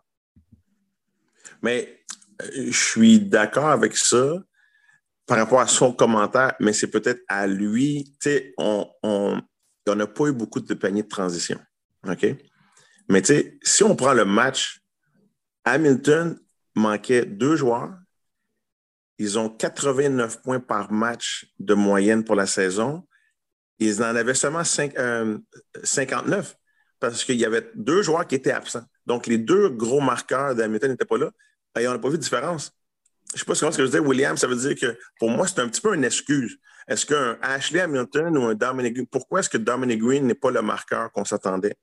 [1.62, 2.04] Mais
[2.42, 4.40] euh, je suis d'accord avec ça
[5.28, 8.16] par rapport à son commentaire, mais c'est peut-être à lui.
[8.22, 9.42] Tu sais, on
[9.94, 11.60] n'a pas eu beaucoup de paniers de transition.
[12.08, 12.26] OK?
[13.10, 14.82] Mais tu sais, si on prend le match,
[15.64, 16.40] Hamilton
[16.74, 17.94] manquait deux joueurs.
[19.18, 23.08] Ils ont 89 points par match de moyenne pour la saison.
[23.80, 26.54] Ils en avaient seulement 59 euh,
[27.00, 28.86] parce qu'il y avait deux joueurs qui étaient absents.
[29.06, 31.32] Donc, les deux gros marqueurs d'Hamilton n'étaient pas là.
[31.80, 32.75] Et on n'a pas vu de différence
[33.36, 35.46] je ne sais pas ce que je dis, William, ça veut dire que pour moi,
[35.46, 36.58] c'est un petit peu une excuse.
[36.88, 40.52] Est-ce qu'un Ashley Hamilton ou un Dominic Green, pourquoi est-ce que Dominic Green n'est pas
[40.52, 41.76] le marqueur qu'on s'attendait?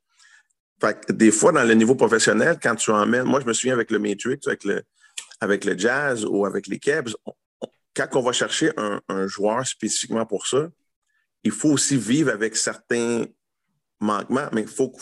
[1.10, 4.00] des fois, dans le niveau professionnel, quand tu emmènes, moi, je me souviens avec le
[4.00, 4.82] Matrix, avec le,
[5.40, 7.14] avec le Jazz ou avec les Cavs,
[7.94, 10.68] quand on va chercher un, joueur spécifiquement pour ça,
[11.44, 13.26] il faut aussi vivre avec certains
[14.00, 14.92] manquements, mais il faut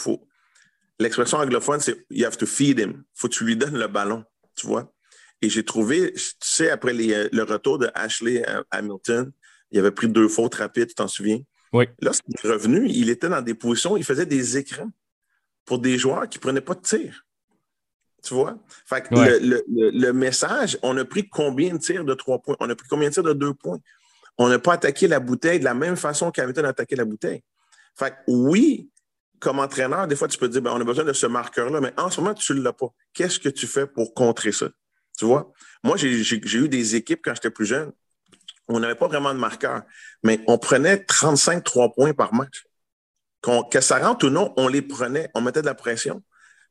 [0.98, 3.05] l'expression anglophone, c'est you have to feed him.
[3.14, 4.22] Il faut que tu lui donnes le ballon,
[4.55, 4.92] tu vois?
[5.43, 9.32] Et j'ai trouvé, tu sais, après euh, le retour de Ashley euh, Hamilton,
[9.70, 11.41] il avait pris deux fautes rapides, tu t'en souviens?
[11.72, 11.86] Oui.
[12.03, 14.91] Lorsqu'il est revenu, il était dans des positions, il faisait des écrans
[15.64, 17.24] pour des joueurs qui ne prenaient pas de tir.
[18.22, 18.59] Tu vois?
[18.86, 22.57] Fait que le, message, on a pris combien de tirs de trois points?
[22.61, 23.78] On a pris combien de tirs de deux points?
[24.36, 27.43] On n'a pas attaqué la bouteille de la même façon qu'Hamilton a attaqué la bouteille.
[27.97, 28.91] Fait que oui,
[29.38, 31.93] comme entraîneur, des fois, tu peux dire, ben, on a besoin de ce marqueur-là, mais
[31.97, 32.88] en ce moment, tu ne l'as pas.
[33.14, 34.68] Qu'est-ce que tu fais pour contrer ça?
[35.20, 35.52] Tu vois?
[35.84, 37.92] Moi, j'ai eu des équipes quand j'étais plus jeune.
[38.68, 39.82] On n'avait pas vraiment de marqueur,
[40.22, 42.64] mais on prenait 35 3 points par match.
[43.42, 46.22] que ça rentre ou non, on les prenait, on mettait de la pression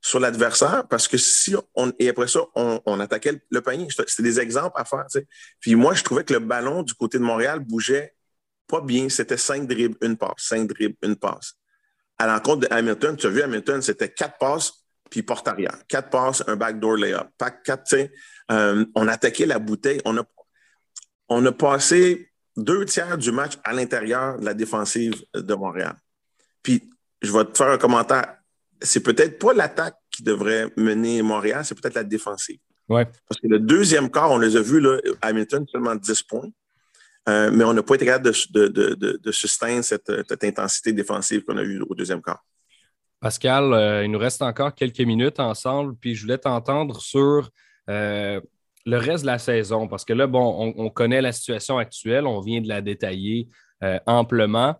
[0.02, 1.94] sur l'adversaire parce que si on.
[2.00, 3.88] Et après ça, on, attaquait le, panier.
[3.92, 5.06] C'était des exemples à faire.
[5.60, 8.16] Puis moi, je trouvais que le ballon du côté de Montréal bougeait
[8.66, 9.10] pas bien.
[9.10, 11.54] C'était 5 dribbles, une passe, 5 dribbles, une passe.
[12.18, 14.74] À l'encontre de Hamilton, tu as vu Hamilton, c'était 4 passes,
[15.10, 15.78] puis porte arrière.
[15.88, 17.28] Quatre passes, un backdoor layup.
[17.64, 17.96] Quatre,
[18.52, 20.02] euh, on attaquait la bouteille.
[20.06, 20.24] On a,
[21.30, 25.96] on a passé deux tiers du match à l'intérieur de la défensive de Montréal.
[26.62, 26.90] Puis,
[27.22, 28.36] je vais te faire un commentaire.
[28.82, 32.60] C'est peut-être pas l'attaque qui devrait mener Montréal, c'est peut-être la défensive.
[32.88, 33.06] Ouais.
[33.28, 36.50] Parce que le deuxième quart, on les a vus, là, Hamilton, seulement 10 points.
[37.28, 41.44] Euh, mais on n'a pas été capable de, de, de, de cette, cette, intensité défensive
[41.44, 42.44] qu'on a eue au deuxième quart.
[43.20, 47.50] Pascal, euh, il nous reste encore quelques minutes ensemble, puis je voulais t'entendre sur
[47.90, 48.40] euh,
[48.86, 52.40] le reste de la saison, parce que là, bon, on, connaît la situation actuelle, on
[52.40, 53.50] vient de la détailler
[53.84, 54.76] euh, amplement.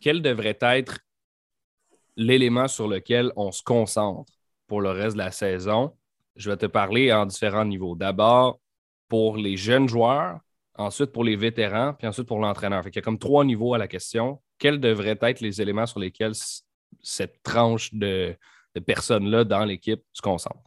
[0.00, 0.98] Quel devrait être
[2.16, 4.32] l'élément sur lequel on se concentre
[4.66, 5.96] pour le reste de la saison?
[6.34, 7.94] Je vais te parler en différents niveaux.
[7.94, 8.60] D'abord,
[9.08, 10.40] pour les jeunes joueurs,
[10.74, 12.82] ensuite pour les vétérans, puis ensuite pour l'entraîneur.
[12.86, 14.42] Il y a comme trois niveaux à la question.
[14.58, 16.34] Quels devraient être les éléments sur lesquels
[17.02, 18.36] cette tranche de,
[18.86, 20.62] personnes-là dans l'équipe se concentre.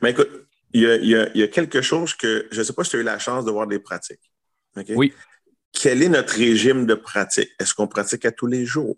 [0.00, 0.30] Mais écoute,
[0.72, 3.18] il y, a, quelque chose que je ne sais pas si tu as eu la
[3.18, 4.32] chance de voir des pratiques.
[4.90, 5.12] Oui.
[5.72, 7.50] Quel est notre régime de pratique?
[7.58, 8.96] Est-ce qu'on pratique à tous les jours?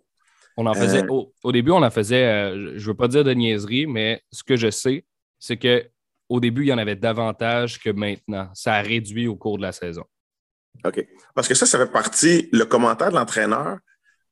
[0.56, 3.24] On en faisait, euh, au, début, on en faisait, euh, je ne veux pas dire
[3.24, 5.04] de niaiserie, mais ce que je sais,
[5.40, 8.50] c'est qu'au début, il y en avait davantage que maintenant.
[8.54, 10.04] Ça a réduit au cours de la saison.
[10.84, 11.06] OK.
[11.34, 13.78] Parce que ça, ça fait partie, le commentaire de l'entraîneur,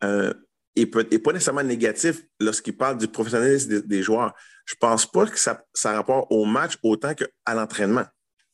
[0.05, 0.33] euh,
[0.77, 4.35] et, pas nécessairement négatif lorsqu'il parle du professionnalisme des, joueurs.
[4.65, 8.07] Je ne pense pas que ça, ça rapporte au match autant qu'à l'entraînement.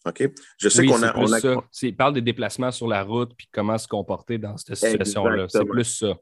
[0.06, 0.30] OK?
[0.58, 1.16] Je sais qu'on a.
[1.16, 1.62] On a...
[1.82, 5.46] Il parle des déplacements sur la route puis comment se comporter dans cette situation-là.
[5.48, 6.14] C'est plus ça.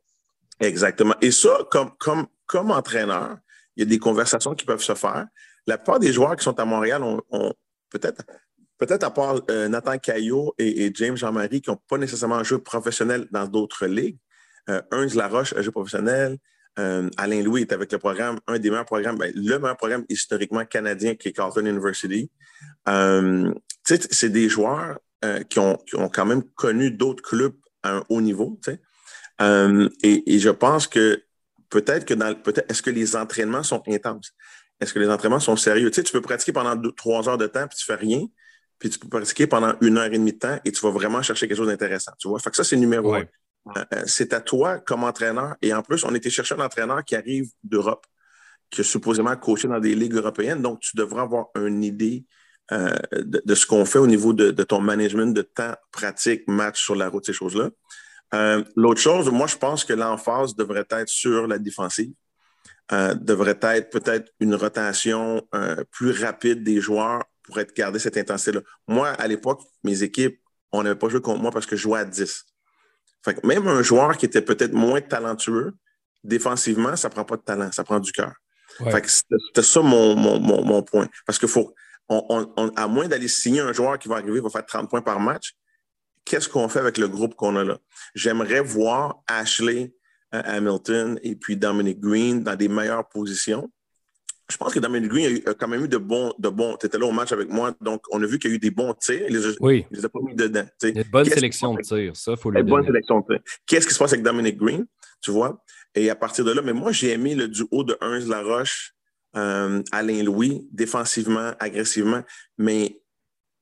[0.61, 1.15] Exactement.
[1.21, 3.37] Et ça, comme, comme, comme entraîneur,
[3.77, 5.27] il y a des conversations qui peuvent se faire.
[5.67, 7.53] La plupart des joueurs qui sont à Montréal ont,
[7.91, 8.23] peut-être,
[8.79, 12.59] peut-être à part euh, Nathan Caillot et, James Jean-Marie qui n'ont pas nécessairement un jeu
[12.59, 14.19] professionnel dans d'autres ligues.
[14.69, 14.83] Euh,
[15.15, 16.39] Laroche, un jeu professionnel.
[16.79, 20.05] Euh, Alain Louis est avec le programme, un des meilleurs programmes, ben, le meilleur programme
[20.11, 22.31] historiquement canadien qui est Carleton University.
[22.89, 23.53] Euh,
[23.83, 28.05] c'est des joueurs euh, qui, ont, qui, ont, quand même connu d'autres clubs à un
[28.11, 28.61] haut niveau.
[29.41, 31.23] Et, et, je pense que
[31.71, 34.33] peut-être que dans peut-être est-ce que les entraînements sont intenses?
[34.81, 35.91] Est-ce que les entraînements sont sérieux?
[35.91, 38.27] Tu, peux pratiquer pendant trois heures de temps puis tu fais rien,
[38.79, 41.23] puis tu peux pratiquer pendant une heure et demie de temps et tu vas vraiment
[41.23, 42.13] chercher quelque chose d'intéressant.
[42.19, 42.39] Tu vois?
[42.39, 43.25] Fait que ça, c'est numéro un.
[43.69, 45.57] Euh, euh, c'est à toi comme entraîneur.
[45.63, 48.07] Et en plus, on était chercher un entraîneur qui arrive d'Europe,
[48.71, 50.63] qui est supposément coaché dans des ligues européennes.
[50.63, 52.25] Donc, tu devrais avoir une idée
[52.73, 56.95] euh, de, ce qu'on fait au niveau de, ton management de temps, pratique, match sur
[56.95, 57.71] la route, ces choses-là.
[58.75, 62.13] L'autre chose, moi, je pense que l'emphase devrait être sur la défensive.
[62.91, 65.47] devrait être peut-être une rotation
[65.91, 68.61] plus rapide des joueurs pour être gardé cette intensité-là.
[68.89, 70.39] Moi, à l'époque, mes équipes,
[70.73, 72.45] on n'avait pas joué contre moi parce que je jouais à 10
[73.45, 75.75] même un joueur qui était peut-être moins talentueux,
[76.25, 78.33] défensivement, ça ne prend pas de talent, ça prend du cœur.
[78.79, 81.09] C'était ça mon, point.
[81.25, 81.75] Parce que faut,
[82.09, 85.55] à moins d'aller signer un joueur qui va arriver, va faire 30 points par match,
[86.25, 87.79] qu'est-ce qu'on fait avec le groupe qu'on a là?
[88.15, 89.95] J'aimerais voir Ashley
[90.35, 93.71] euh, Hamilton et puis Dominic Green dans des meilleures positions
[94.49, 96.33] je pense que Damien Green a, quand même eu de bons.
[96.39, 98.53] De bons tu étais là au match avec moi, donc on a vu qu'il y
[98.53, 99.25] a eu des bons tirs.
[99.29, 99.85] Il les a, oui.
[99.91, 100.65] les a pas mis dedans.
[100.83, 102.75] Une bonne sélection de tirs, ça, il faut le dire.
[102.75, 103.43] Bonne sélection de tirs.
[103.67, 104.87] Qu'est-ce qui se passe avec Dominic Green,
[105.21, 105.63] tu vois?
[105.95, 108.95] Et à partir de là, mais moi, j'ai aimé le duo de Ernst Laroche,
[109.37, 112.23] euh, Alain Louis, défensivement, agressivement.
[112.59, 113.01] Mais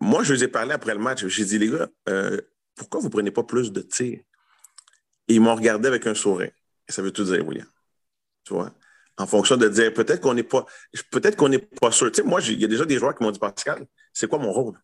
[0.01, 1.24] moi, je les ai parlé après le match.
[1.26, 2.41] J'ai dit, les gars, euh,
[2.74, 4.20] pourquoi vous ne prenez pas plus de tirs?
[5.28, 6.51] Et ils m'ont regardé avec un sourire.
[6.89, 7.66] Et ça veut tout dire, William.
[8.45, 8.74] Tu vois?
[9.17, 10.67] En fonction de dire peut-être qu'on n'est pas,
[11.11, 12.11] peut-être qu'on n'est pas sûr.
[12.11, 14.39] Tu sais, moi, il y a déjà des joueurs qui m'ont dit Pascal, c'est quoi
[14.39, 14.75] mon rôle?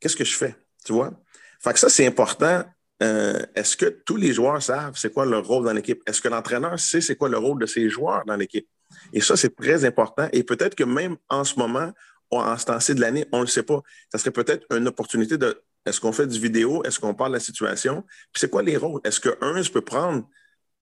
[0.00, 0.56] Qu'est-ce que je fais?
[0.84, 1.12] Tu vois?
[1.60, 2.64] Fait que ça, c'est important.
[3.02, 6.02] Euh, est-ce que tous les joueurs savent c'est quoi leur rôle dans l'équipe?
[6.06, 8.68] Est-ce que l'entraîneur sait c'est quoi le rôle de ces joueurs dans l'équipe?
[9.12, 10.28] Et ça, c'est très important.
[10.32, 11.92] Et peut-être que même en ce moment,
[12.30, 13.80] en ce temps-ci de l'année, on ne le sait pas.
[14.10, 16.82] Ça serait peut-être une opportunité de est-ce qu'on fait du vidéo?
[16.84, 18.02] Est-ce qu'on parle de la situation?
[18.32, 19.00] Puis c'est quoi les rôles?
[19.04, 20.28] Est-ce qu'un peut prendre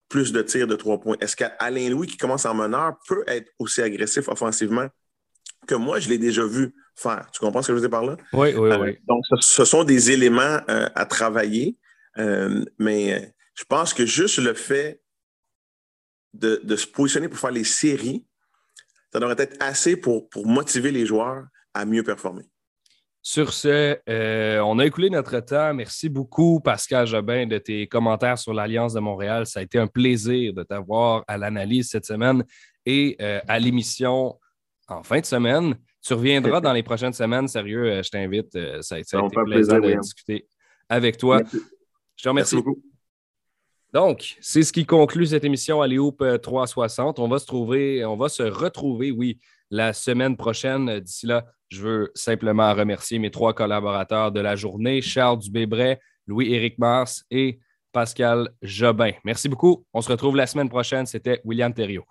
[0.08, 1.16] plus de tirs de trois points?
[1.20, 4.88] Est-ce qu'Alain Louis, qui commence en meneur, peut être aussi agressif offensivement
[5.66, 7.28] que moi, je l'ai déjà vu faire?
[7.32, 8.16] Tu comprends ce que je veux dire par là?
[8.32, 8.98] Oui, oui, euh, oui.
[9.08, 11.78] Donc, ce, sont des éléments euh, à travailler,
[12.18, 15.00] euh, mais je pense que juste le fait
[16.34, 18.26] de, se positionner pour faire les séries,
[19.12, 22.44] ça devrait être assez pour, pour motiver les joueurs à mieux performer.
[23.26, 25.72] Sur ce, euh, on a écoulé notre temps.
[25.72, 29.46] Merci beaucoup, Pascal Jobin, de tes commentaires sur l'Alliance de Montréal.
[29.46, 32.44] Ça a été un plaisir de t'avoir à l'analyse cette semaine
[32.84, 34.38] et euh, à l'émission
[34.88, 35.74] en fin de semaine.
[36.02, 37.48] Tu reviendras dans les prochaines semaines.
[37.48, 38.52] Sérieux, euh, je t'invite.
[38.82, 39.16] ça, a été
[39.46, 40.46] plaisir, de discuter
[40.90, 41.40] avec toi.
[42.16, 42.56] Je te remercie.
[42.56, 42.82] beaucoup.
[43.94, 47.18] Donc, c'est ce qui conclut cette émission à 360.
[47.18, 49.38] On va se trouver, on va se retrouver, oui,
[49.70, 51.00] la semaine prochaine.
[51.00, 56.78] D'ici là, je veux simplement remercier mes trois collaborateurs de la journée, Charles Dubébret, Louis-Éric
[56.78, 57.58] Mars et
[57.92, 59.12] Pascal Jobin.
[59.24, 59.84] Merci beaucoup.
[59.92, 61.06] On se retrouve la semaine prochaine.
[61.06, 62.06] C'était William Thériault.